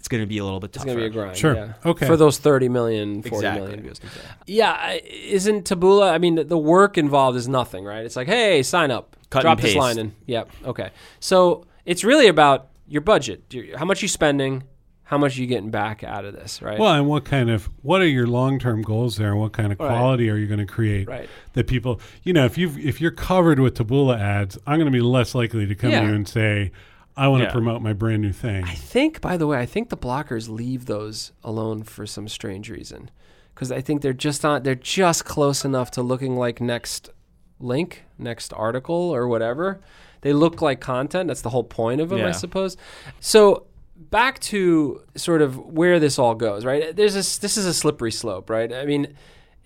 [0.00, 1.36] it's going to be a little bit It's going to be a grind.
[1.36, 1.54] Sure.
[1.54, 1.72] Yeah.
[1.84, 2.06] Okay.
[2.06, 3.60] For those 30 million, 40 Exactly.
[3.62, 4.00] million views.
[4.46, 4.92] Yeah.
[5.04, 8.04] Isn't Taboola, I mean, the work involved is nothing, right?
[8.04, 9.14] It's like, hey, sign up.
[9.28, 9.78] Cut drop and this paste.
[9.78, 10.14] line in.
[10.26, 10.50] Yep.
[10.64, 10.90] Okay.
[11.20, 13.54] So it's really about your budget.
[13.76, 14.62] How much you spending,
[15.04, 16.78] how much you getting back out of this, right?
[16.78, 19.32] Well, and what kind of what are your long term goals there?
[19.32, 19.86] and What kind of Right.
[19.88, 21.28] quality are you going to create Right.
[21.52, 24.96] that people, you know, if you if you're covered with Taboola ads, I'm going to
[24.96, 26.00] be less likely to come Yeah.
[26.00, 26.72] to you and say,
[27.20, 27.52] I want to Yeah.
[27.52, 28.64] promote my brand new thing.
[28.64, 32.70] I think, by the way, I think the blockers leave those alone for some strange
[32.70, 33.10] reason,
[33.54, 34.64] because I think they're just not.
[34.64, 37.10] They're just close enough to looking like next
[37.58, 39.80] link, next article, or whatever.
[40.22, 41.28] They look like content.
[41.28, 42.76] That's the whole point of them, I suppose.
[43.20, 43.66] So
[43.96, 46.96] back to sort of where this all goes, right?
[46.96, 47.36] There's this.
[47.38, 48.72] This is a slippery slope, right?
[48.72, 49.14] I mean,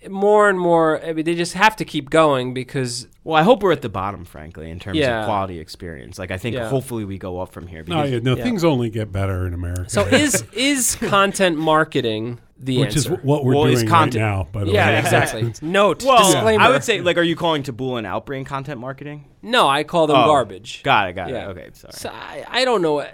[0.09, 1.03] more and more.
[1.03, 3.89] I mean, they just have to keep going because Well, I hope we're at the
[3.89, 5.21] bottom, frankly, in terms Yeah.
[5.21, 6.19] of quality experience.
[6.19, 6.69] Like, I think Yeah.
[6.69, 7.79] hopefully we go up from here.
[7.79, 8.43] no, Because yeah, no, yeah.
[8.43, 9.89] things only get better in America.
[9.89, 13.15] so is is content marketing the which answer?
[13.15, 14.21] is what we're Well, it's doing right content.
[14.23, 14.47] now.
[14.51, 15.53] By the yeah, way, Yeah, exactly.
[15.67, 16.63] Note Well, disclaimer.
[16.63, 19.25] I would say, like, are you calling Taboola and Outbrain content marketing?
[19.41, 20.81] No, I call them Oh, garbage.
[20.83, 21.47] Got it, got Yeah.
[21.47, 21.49] it.
[21.49, 21.93] Okay, sorry.
[21.93, 23.05] So I, I don't know.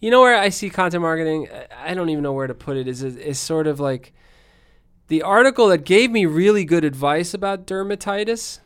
[0.00, 1.48] You know where I see content marketing?
[1.82, 2.86] I don't even know where to put it.
[2.88, 4.12] Is is sort of like
[5.10, 8.60] the article that gave me really good advice about dermatitis,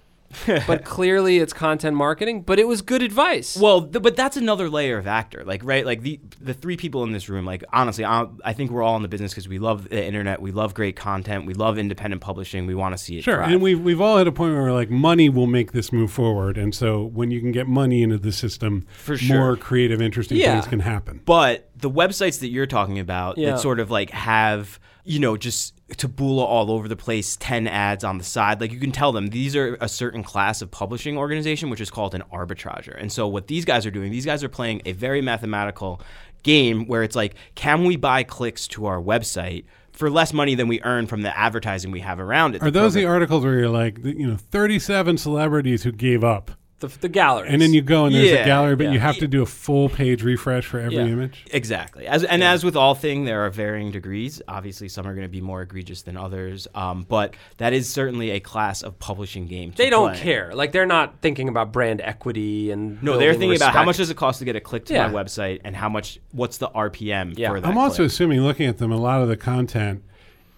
[0.66, 2.42] but clearly it's content marketing.
[2.42, 3.56] But it was good advice.
[3.56, 7.04] Well, th- but that's another layer of actor, like right, like the the three people
[7.04, 7.44] in this room.
[7.46, 10.42] Like honestly, I, I think we're all in the business because we love the internet,
[10.42, 13.22] we love great content, we love independent publishing, we want to see it.
[13.24, 13.52] Sure, thrive.
[13.52, 16.10] and we've we've all hit a point where we're like, money will make this move
[16.10, 19.36] forward, and so when you can get money into the system, For sure.
[19.38, 20.54] more creative, interesting Yeah.
[20.54, 21.20] things can happen.
[21.24, 23.52] But the websites that you're talking about Yeah.
[23.52, 28.04] that sort of like have, you know, just Taboola all over the place, 10 ads
[28.04, 31.18] on the side, like you can tell them these are a certain class of publishing
[31.18, 32.92] organization, which is called an arbitrager.
[32.92, 36.00] And so what these guys are doing, these guys are playing a very mathematical
[36.42, 39.64] game where it's like, can we buy clicks to our website?
[39.92, 42.62] For less money than we earn from the advertising we have around it.
[42.62, 46.50] Are those the articles where you're like, you know, 37 celebrities who gave up,
[46.86, 47.52] the, the galleries.
[47.52, 48.92] and then you go and there's Yeah, a gallery, but yeah.
[48.92, 51.06] you have to do a full page refresh for every Yeah.
[51.06, 51.44] image?
[51.52, 52.06] Exactly.
[52.06, 54.40] As and as with all thing, there are varying degrees.
[54.48, 56.68] Obviously, some are going to be more egregious than others.
[56.74, 59.72] Um, but that is certainly a class of publishing game.
[59.76, 60.20] they don't play.
[60.22, 60.54] care.
[60.54, 63.96] Like they're not thinking about brand equity and No, they're building thinking about how much
[63.98, 65.08] does it cost to get a click to Yeah.
[65.08, 66.18] my website, and how much.
[66.32, 67.50] What's the RPM Yeah.
[67.50, 67.68] for that?
[67.68, 68.06] I'm also click.
[68.08, 70.02] assuming, looking at them, a lot of the content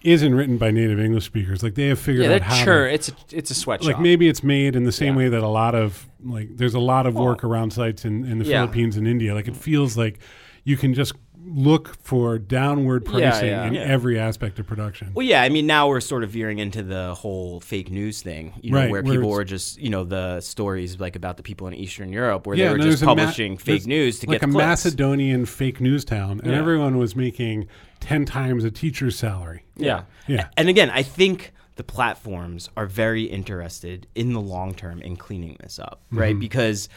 [0.03, 1.63] isn't written by native English speakers.
[1.63, 2.93] Like they have figured Yeah, out how sure to.
[2.93, 3.93] it's a it's a sweatshop.
[3.93, 5.17] Like maybe it's made in the same Yeah.
[5.17, 8.39] way that a lot of like there's a lot of work around sites in, in
[8.39, 8.61] the Yeah.
[8.61, 9.33] Philippines and India.
[9.33, 10.19] Like it feels like
[10.63, 11.13] you can just
[11.57, 13.65] look for downward pricing yeah.
[13.65, 13.81] in Yeah.
[13.81, 15.09] every aspect of production.
[15.15, 18.53] Well, yeah, I mean, now we're sort of veering into the whole fake news thing,
[18.61, 21.35] you know, Right, where where people it's- were just, you know, the stories like about
[21.37, 23.87] the people in Eastern Europe, where Yeah, they were just there's a ma- publishing fake
[23.87, 24.67] news to like get a clicks.
[24.67, 26.59] Macedonian fake news town, and Yeah.
[26.59, 27.67] everyone was making
[27.99, 29.63] ten times a teacher's salary.
[29.75, 30.03] yeah.
[30.27, 35.15] Yeah, And again, I think the platforms are very interested in the long term in
[35.15, 36.31] cleaning this up, right?
[36.31, 36.39] Mm-hmm.
[36.39, 36.89] Because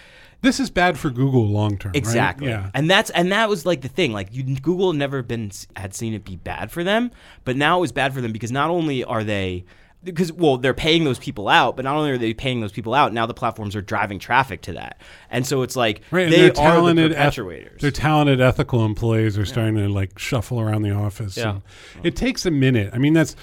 [0.42, 1.90] this is bad for Google long term.
[1.90, 1.96] right?
[1.96, 2.70] exactly, Yeah.
[2.74, 4.12] and that's and that was like the thing.
[4.12, 7.10] Like you, Google never been had seen it be bad for them,
[7.44, 9.64] but now it was bad for them because not only are they
[10.02, 12.94] because well they're paying those people out, but not only are they paying those people
[12.94, 14.98] out, now the platforms are driving traffic to that,
[15.30, 17.80] and so it's like Right, they they're are talented, the eth- perpetuators.
[17.80, 21.36] they're talented ethical employees are starting to like shuffle around the office.
[21.36, 21.58] Yeah.
[22.02, 22.94] it takes a minute.
[22.94, 23.36] I mean, that's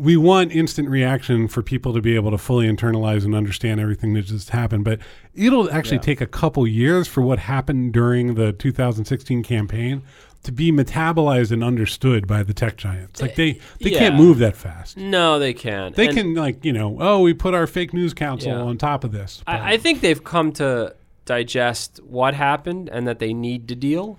[0.00, 4.14] we want instant reaction for people to be able to fully internalize and understand everything
[4.14, 4.84] that just happened.
[4.84, 4.98] But
[5.34, 6.02] it'll actually Yeah.
[6.02, 10.02] take a couple years for what happened during the 2016 campaign
[10.42, 13.20] to be metabolized and understood by the tech giants.
[13.20, 14.96] Like they, they can't move that fast.
[14.96, 15.94] No, they can't.
[15.94, 18.60] They And can like you know oh we put our fake news council Yeah.
[18.62, 19.42] on top of this.
[19.46, 20.94] I, I think they've come to
[21.26, 24.18] digest what happened and that they need to deal.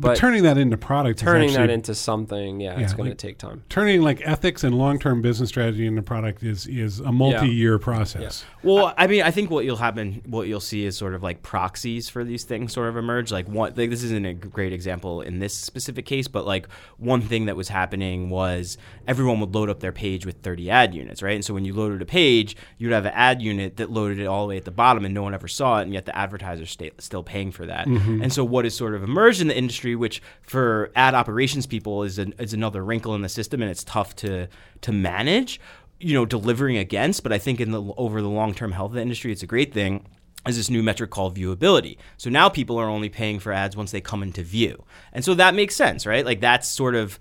[0.00, 3.18] But, But turning that into product, is turning that into something, yeah, it's going like-
[3.18, 3.62] to take time.
[3.68, 7.78] turning like ethics and long term business strategy into product is is a multi year
[7.78, 8.44] process.
[8.62, 11.42] Well, I mean, I think what you'll happen, what you'll see is sort of like
[11.42, 13.30] proxies for these things sort of emerge.
[13.32, 16.68] Like one, like this isn't a great example in this specific case, but like
[16.98, 20.94] one thing that was happening was everyone would load up their page with 30 ad
[20.94, 21.34] units, right?
[21.34, 24.26] And so when you loaded a page, you'd have an ad unit that loaded it
[24.26, 26.16] all the way at the bottom, and no one ever saw it, and yet the
[26.16, 27.86] advertiser's sta- still paying for that.
[27.86, 28.22] Mm-hmm.
[28.22, 32.02] And so what has sort of emerged in the industry, which for ad operations people
[32.02, 34.48] is an, is another wrinkle in the system, and it's tough to
[34.82, 35.60] to manage
[36.00, 37.22] you know delivering against.
[37.22, 39.46] But i think in the over the long term health of the industry it's a
[39.46, 40.06] great thing
[40.46, 41.98] is this new metric called viewability.
[42.16, 44.84] So now people are only paying for ads once they come into view.
[45.12, 46.24] And so that makes sense right?
[46.24, 47.18] Like that's sort of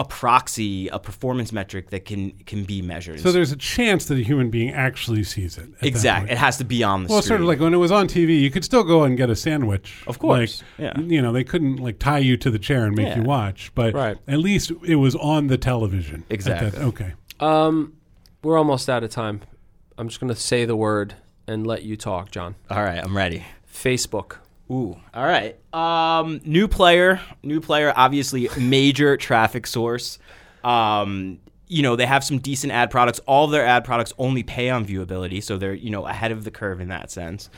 [0.00, 4.16] a proxy a performance metric that can can be measured So there's a chance that
[4.16, 5.64] a human being actually sees it.
[5.64, 6.32] at that exact point.
[6.32, 7.14] it has to be on the screen.
[7.16, 9.28] Well, sort of like when it was on TV, you could still go and get
[9.28, 10.02] a sandwich.
[10.06, 11.00] Of course, Like, yeah.
[11.00, 13.18] You know, they couldn't like tie you to the chair and make Yeah.
[13.18, 14.16] you watch, but Right.
[14.26, 16.16] at least it was on the television.
[16.22, 16.82] at that- Exactly.
[16.90, 17.12] okay.
[17.38, 17.92] Um,
[18.42, 19.42] we're almost out of time.
[19.98, 21.14] I'm just going to say the word
[21.46, 22.54] and let you talk, John.
[22.70, 24.36] all right i'm ready Facebook.
[24.70, 25.56] Ooh, all right.
[25.74, 27.92] Um, new player, new player.
[27.96, 30.18] Obviously, major traffic source.
[30.62, 31.40] Um,
[31.70, 33.20] you know they have some decent ad products.
[33.20, 36.44] All of their ad products only pay on viewability, so they're you know ahead of
[36.44, 37.48] the curve in that sense.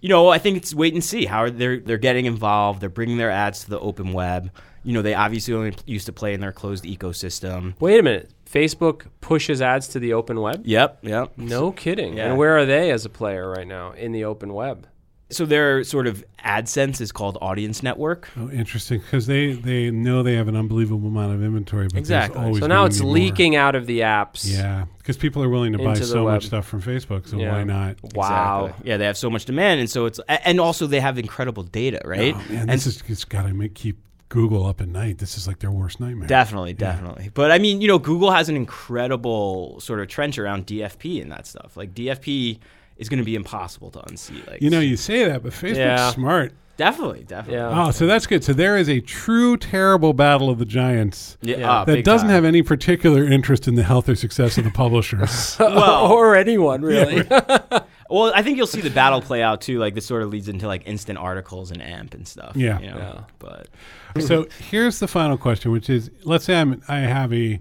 [0.00, 2.80] You know, I think it's wait and see how they're they're getting involved.
[2.80, 4.50] They're bringing their ads to the open web.
[4.84, 7.74] You know, they obviously only used to play in their closed ecosystem.
[7.78, 8.30] Wait a minute.
[8.50, 10.62] Facebook pushes ads to the open web?
[10.66, 11.32] Yep, yep.
[11.36, 12.16] No kidding.
[12.16, 12.28] Yeah.
[12.28, 14.86] And where are they as a player right now in the open web?
[15.32, 18.28] So their sort of AdSense is called Audience Network.
[18.36, 19.00] Oh, interesting.
[19.00, 22.40] Because they, they know they have an unbelievable amount of inventory, but Exactly.
[22.40, 23.14] always So now it's be more.
[23.14, 24.44] leaking out of the apps.
[24.44, 26.34] Yeah, because people are willing to buy so web.
[26.34, 27.28] much stuff from Facebook.
[27.28, 27.52] So Yeah.
[27.52, 27.96] why not?
[28.14, 28.66] Wow.
[28.66, 28.88] Exactly.
[28.90, 32.00] Yeah, they have so much demand, and so it's and also they have incredible data,
[32.04, 32.34] oh, right?
[32.36, 35.18] Oh, man, and this is it's got to make keep Google up at night.
[35.18, 36.26] This is like their worst nightmare.
[36.26, 37.30] definitely, definitely.
[37.34, 41.30] But I mean, you know, Google has an incredible sort of trench around DFP and
[41.32, 41.76] that stuff.
[41.76, 42.58] Like DFP
[43.02, 44.46] is going to be impossible to unseat.
[44.48, 46.10] Like You know, you say that, but Facebook's Yeah.
[46.12, 46.52] smart.
[46.78, 47.58] definitely, definitely.
[47.58, 47.86] Yeah.
[47.86, 48.42] Oh, so that's good.
[48.42, 51.70] So there is a true terrible battle of the giants Yeah, Yeah.
[51.70, 52.34] ah, that doesn't time.
[52.34, 55.56] have any particular interest in the health or success of the publishers.
[55.60, 57.22] Well- or anyone, really.
[58.10, 59.78] Well, I think you'll see the battle play out too.
[59.78, 62.54] Like this sort of leads into like instant articles and AMP and stuff.
[62.54, 62.78] Yeah.
[62.78, 62.98] you know?
[62.98, 63.20] Yeah.
[63.38, 63.68] But
[64.22, 67.58] so here's the final question, which is: Let's say I'm I have a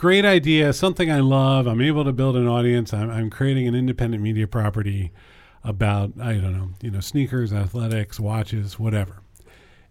[0.00, 1.66] great idea, something I love.
[1.66, 2.94] I'm able to build an audience.
[2.94, 5.12] I'm, I'm creating an independent media property
[5.62, 9.20] about I don't know, you know, sneakers, athletics, watches, whatever.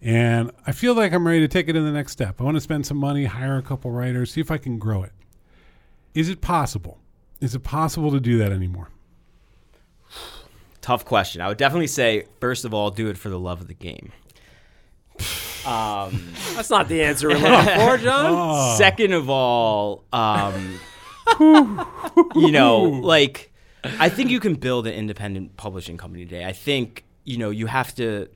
[0.02, 2.42] And I feel like I'm ready to take it to the next step.
[2.42, 5.04] I want to spend some money, hire a couple writers, see if I can grow
[5.04, 5.12] it.
[6.16, 6.98] Is it possible?
[7.40, 8.90] Is it possible to do that anymore?
[10.82, 11.40] tough question.
[11.40, 14.12] I would definitely say first of all, do it for the love of the game.
[15.66, 18.26] Um, That's not the answer we're looking for, John.
[18.28, 18.76] Oh.
[18.78, 20.80] Second of all, um,
[22.36, 23.52] you know, like
[23.84, 26.46] I think you can build an independent publishing company today.
[26.46, 28.28] I think you know you have to.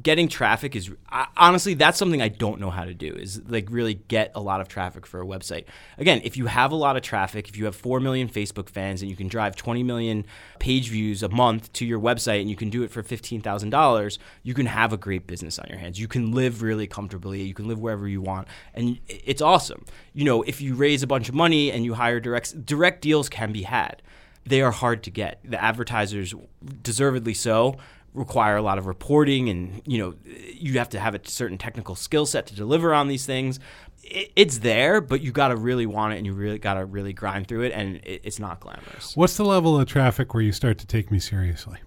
[0.00, 3.12] Getting traffic is I, honestly that's something I don't know how to do.
[3.14, 5.64] Is like really get a lot of traffic for a website.
[5.98, 9.02] Again, if you have a lot of traffic, if you have four million Facebook fans
[9.02, 10.24] and you can drive twenty million
[10.58, 13.70] page views a month to your website and you can do it for fifteen thousand
[13.70, 15.98] dollars, you can have a great business on your hands.
[15.98, 17.42] You can live really comfortably.
[17.42, 19.84] You can live wherever you want, and it's awesome.
[20.12, 23.28] You know, if you raise a bunch of money and you hire direct direct deals
[23.28, 24.02] can be had.
[24.46, 25.38] They are hard to get.
[25.44, 26.34] The advertisers,
[26.82, 27.76] deservedly so,
[28.14, 30.14] require a lot of reporting and you know
[30.54, 33.60] you have to have a certain technical skill set to deliver on these things
[34.02, 37.12] it's there but you got to really want it and you really got to really
[37.12, 40.78] grind through it and it's not glamorous What's the level of traffic where you start
[40.78, 41.78] to take me seriously?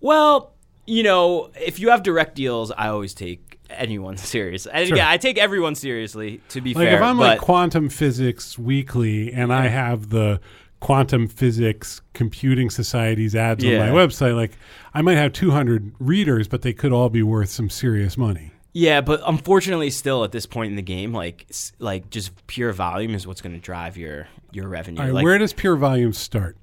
[0.00, 0.52] well
[0.86, 4.96] you know if you have direct deals i always take anyone serious and Sure.
[4.96, 9.32] yeah i take everyone seriously to be Like fair if I'm like Quantum Physics Weekly
[9.32, 10.40] and I have the
[10.84, 13.80] Quantum Physics Computing Society's ads Yeah.
[13.82, 14.52] on my website, like
[14.92, 18.50] I might have 200 readers, but they could all be worth some serious money.
[18.74, 21.46] yeah but unfortunately still at this point in the game like
[21.78, 25.38] like just pure volume is what's going to drive your your revenue right, like, where
[25.38, 26.56] does pure volume start?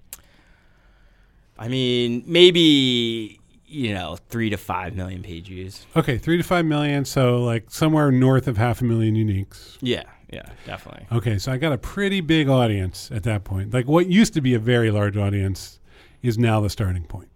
[1.58, 6.66] i mean maybe you know three to five million page views Okay, three to five
[6.66, 9.78] million, so like somewhere north of half a million uniques.
[9.82, 11.08] Yeah, Yeah, definitely.
[11.12, 13.74] Okay, so I got a pretty big audience at that point.
[13.74, 15.80] Like what used to be a very large audience
[16.22, 17.30] is now the starting point.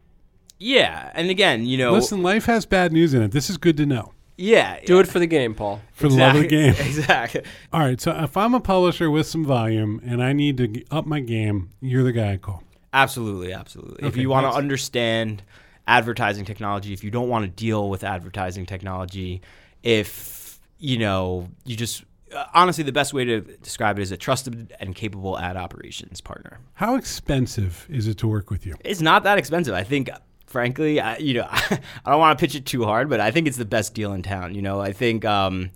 [0.57, 3.31] Yeah, and again, you know, Listen, life has bad news in it.
[3.31, 5.81] This is good to know yeah, Do it for the game, Paul.
[5.93, 6.75] for the love of the game.
[6.79, 7.41] Exactly.
[7.71, 11.05] All right, so if I'm a publisher with some volume and I need to up
[11.05, 12.63] my game, you're the guy I call.
[12.91, 14.07] Absolutely, absolutely.
[14.07, 15.43] if you want to understand
[15.87, 19.41] advertising technology, if you don't want to deal with advertising technology,
[19.83, 22.03] if you know, you just
[22.53, 26.59] honestly, the best way to describe it is a trusted and capable ad operations partner.
[26.73, 28.75] How expensive is it to work with you?
[28.83, 29.73] It's not that expensive.
[29.73, 30.09] I think,
[30.45, 33.47] frankly, I, you know, I don't want to pitch it too hard, but I think
[33.47, 34.55] it's the best deal in town.
[34.55, 35.71] You know, I think um,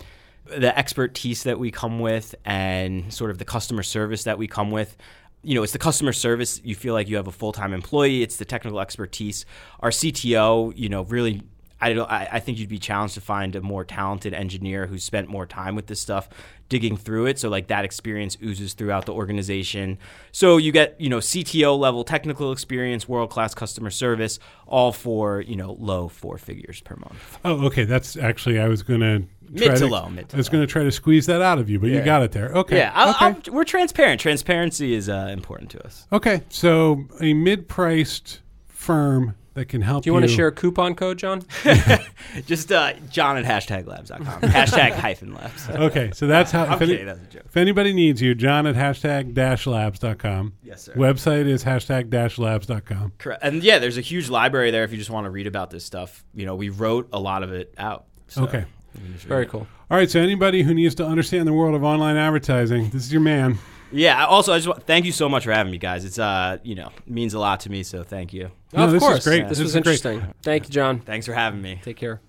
[0.46, 4.72] the expertise that we come with and sort of the customer service that we come
[4.72, 4.98] with.
[5.42, 6.60] You know, it's the customer service.
[6.66, 8.24] You feel like you have a full time employee.
[8.24, 9.46] It's the technical expertise.
[9.80, 11.44] Our CTO, you know, really
[11.82, 12.10] I don't.
[12.10, 15.46] I, I think you'd be challenged to find a more talented engineer who spent more
[15.46, 16.30] time with this stuff,
[16.68, 17.40] digging through it.
[17.40, 19.98] So like that experience oozes throughout the organization.
[20.32, 25.42] So you get you know CTO level technical experience, world class customer service, all for
[25.42, 27.40] you know low four figures per month.
[27.46, 27.86] Oh, okay.
[27.86, 30.72] That's actually I was gonna Mid try to low, mid to I was going to
[30.72, 32.50] try to squeeze that out of you, but you got it there.
[32.50, 32.78] Okay.
[32.78, 33.26] Yeah, I'll, okay.
[33.48, 34.22] I'll, we're transparent.
[34.22, 36.06] Transparency is uh, important to us.
[36.12, 36.44] okay.
[36.50, 41.18] So a mid-priced firm that can help Do you want to share a coupon code,
[41.18, 41.44] John?
[42.46, 44.24] Just uh, John at hashtag labs.com.
[44.42, 45.70] hashtag hyphen labs.
[45.70, 46.64] Okay, so that's how.
[46.66, 47.06] I'm If, any- kidding.
[47.08, 47.44] That's a joke.
[47.46, 50.54] if anybody needs you, John at hashtag dash labs.com.
[50.64, 50.94] Yes, sir.
[50.94, 53.14] Website is hashtag dash labs.com.
[53.18, 53.44] Correct.
[53.44, 55.84] And yeah, there's a huge library there if you just want to read about this
[55.84, 56.24] stuff.
[56.34, 58.06] You know, we wrote a lot of it out.
[58.28, 58.66] So Okay.
[58.96, 59.68] you can just read Very cool.
[59.92, 63.12] All right, so anybody who needs to understand the world of online advertising, this is
[63.12, 63.58] your man.
[63.92, 64.26] Yeah.
[64.26, 66.06] Also, I just want, thank you so much for having me, guys.
[66.06, 67.84] It's uh, you know, means a lot to me.
[67.84, 68.52] So thank you.
[68.74, 69.24] No, of this is course.
[69.24, 69.48] great.
[69.48, 70.06] This, This was is great.
[70.06, 70.34] interesting.
[70.42, 71.00] Thank you, John.
[71.00, 71.80] Thanks for having me.
[71.84, 72.22] Take care.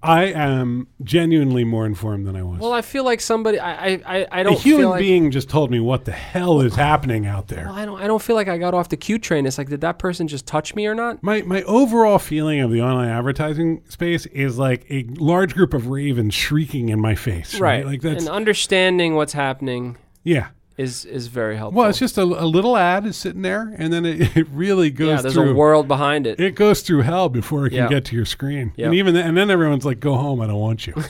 [0.00, 2.60] I am genuinely more informed than I was.
[2.60, 3.58] Well, I feel like somebody.
[3.58, 6.12] I I, I don't human feel like, a human being just told me what the
[6.12, 7.64] hell is happening out there.
[7.64, 8.00] Well, I don't.
[8.00, 9.44] I don't feel like I got off the Q train.
[9.44, 11.20] It's like, did that person just touch me or not?
[11.24, 15.88] My my overall feeling of the online advertising space is like a large group of
[15.88, 17.58] ravens shrieking in my face.
[17.58, 19.96] Right, like that's and understanding what's happening
[20.28, 20.48] yeah.
[20.78, 21.80] Is is very helpful.
[21.82, 24.90] Well, it's just a, a little ad is sitting there, and then it, it really
[24.90, 25.20] goes yeah.
[25.22, 25.50] There's through.
[25.50, 26.40] a world behind it.
[26.40, 27.88] it goes through hell before it can Yeah.
[27.88, 28.86] get to your screen, Yep.
[28.86, 30.94] and even then, and then everyone's like, "Go home, I don't want you."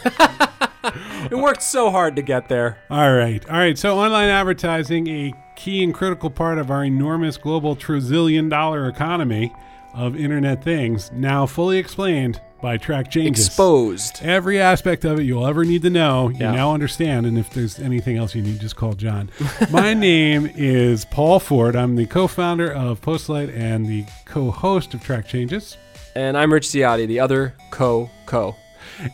[1.30, 2.78] It worked so hard to get there.
[2.88, 3.76] all right, all right.
[3.76, 9.52] So online advertising, a key and critical part of our enormous global trillion dollar economy
[9.92, 13.46] of Internet things, now fully explained by Track Changes.
[13.46, 14.20] Exposed.
[14.22, 16.52] Every aspect of it you'll ever need to know, you Yeah.
[16.52, 17.26] now understand.
[17.26, 19.30] And if there's anything else you need, just call John.
[19.70, 21.76] My name is Paul Ford.
[21.76, 25.76] I'm the co founder of Postlight and the co host of Track Changes.
[26.16, 28.56] And I'm Rich Ziade, the other co co.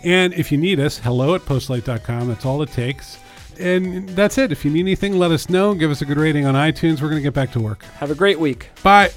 [0.02, 2.28] And if you need us, hello at postlight.com.
[2.28, 3.18] That's all it takes.
[3.60, 4.50] And that's it.
[4.50, 5.74] If you need anything, let us know.
[5.74, 7.00] Give us a good rating on iTunes.
[7.02, 7.84] We're going to get back to work.
[7.98, 8.70] Have a great week.
[8.82, 9.10] Bye.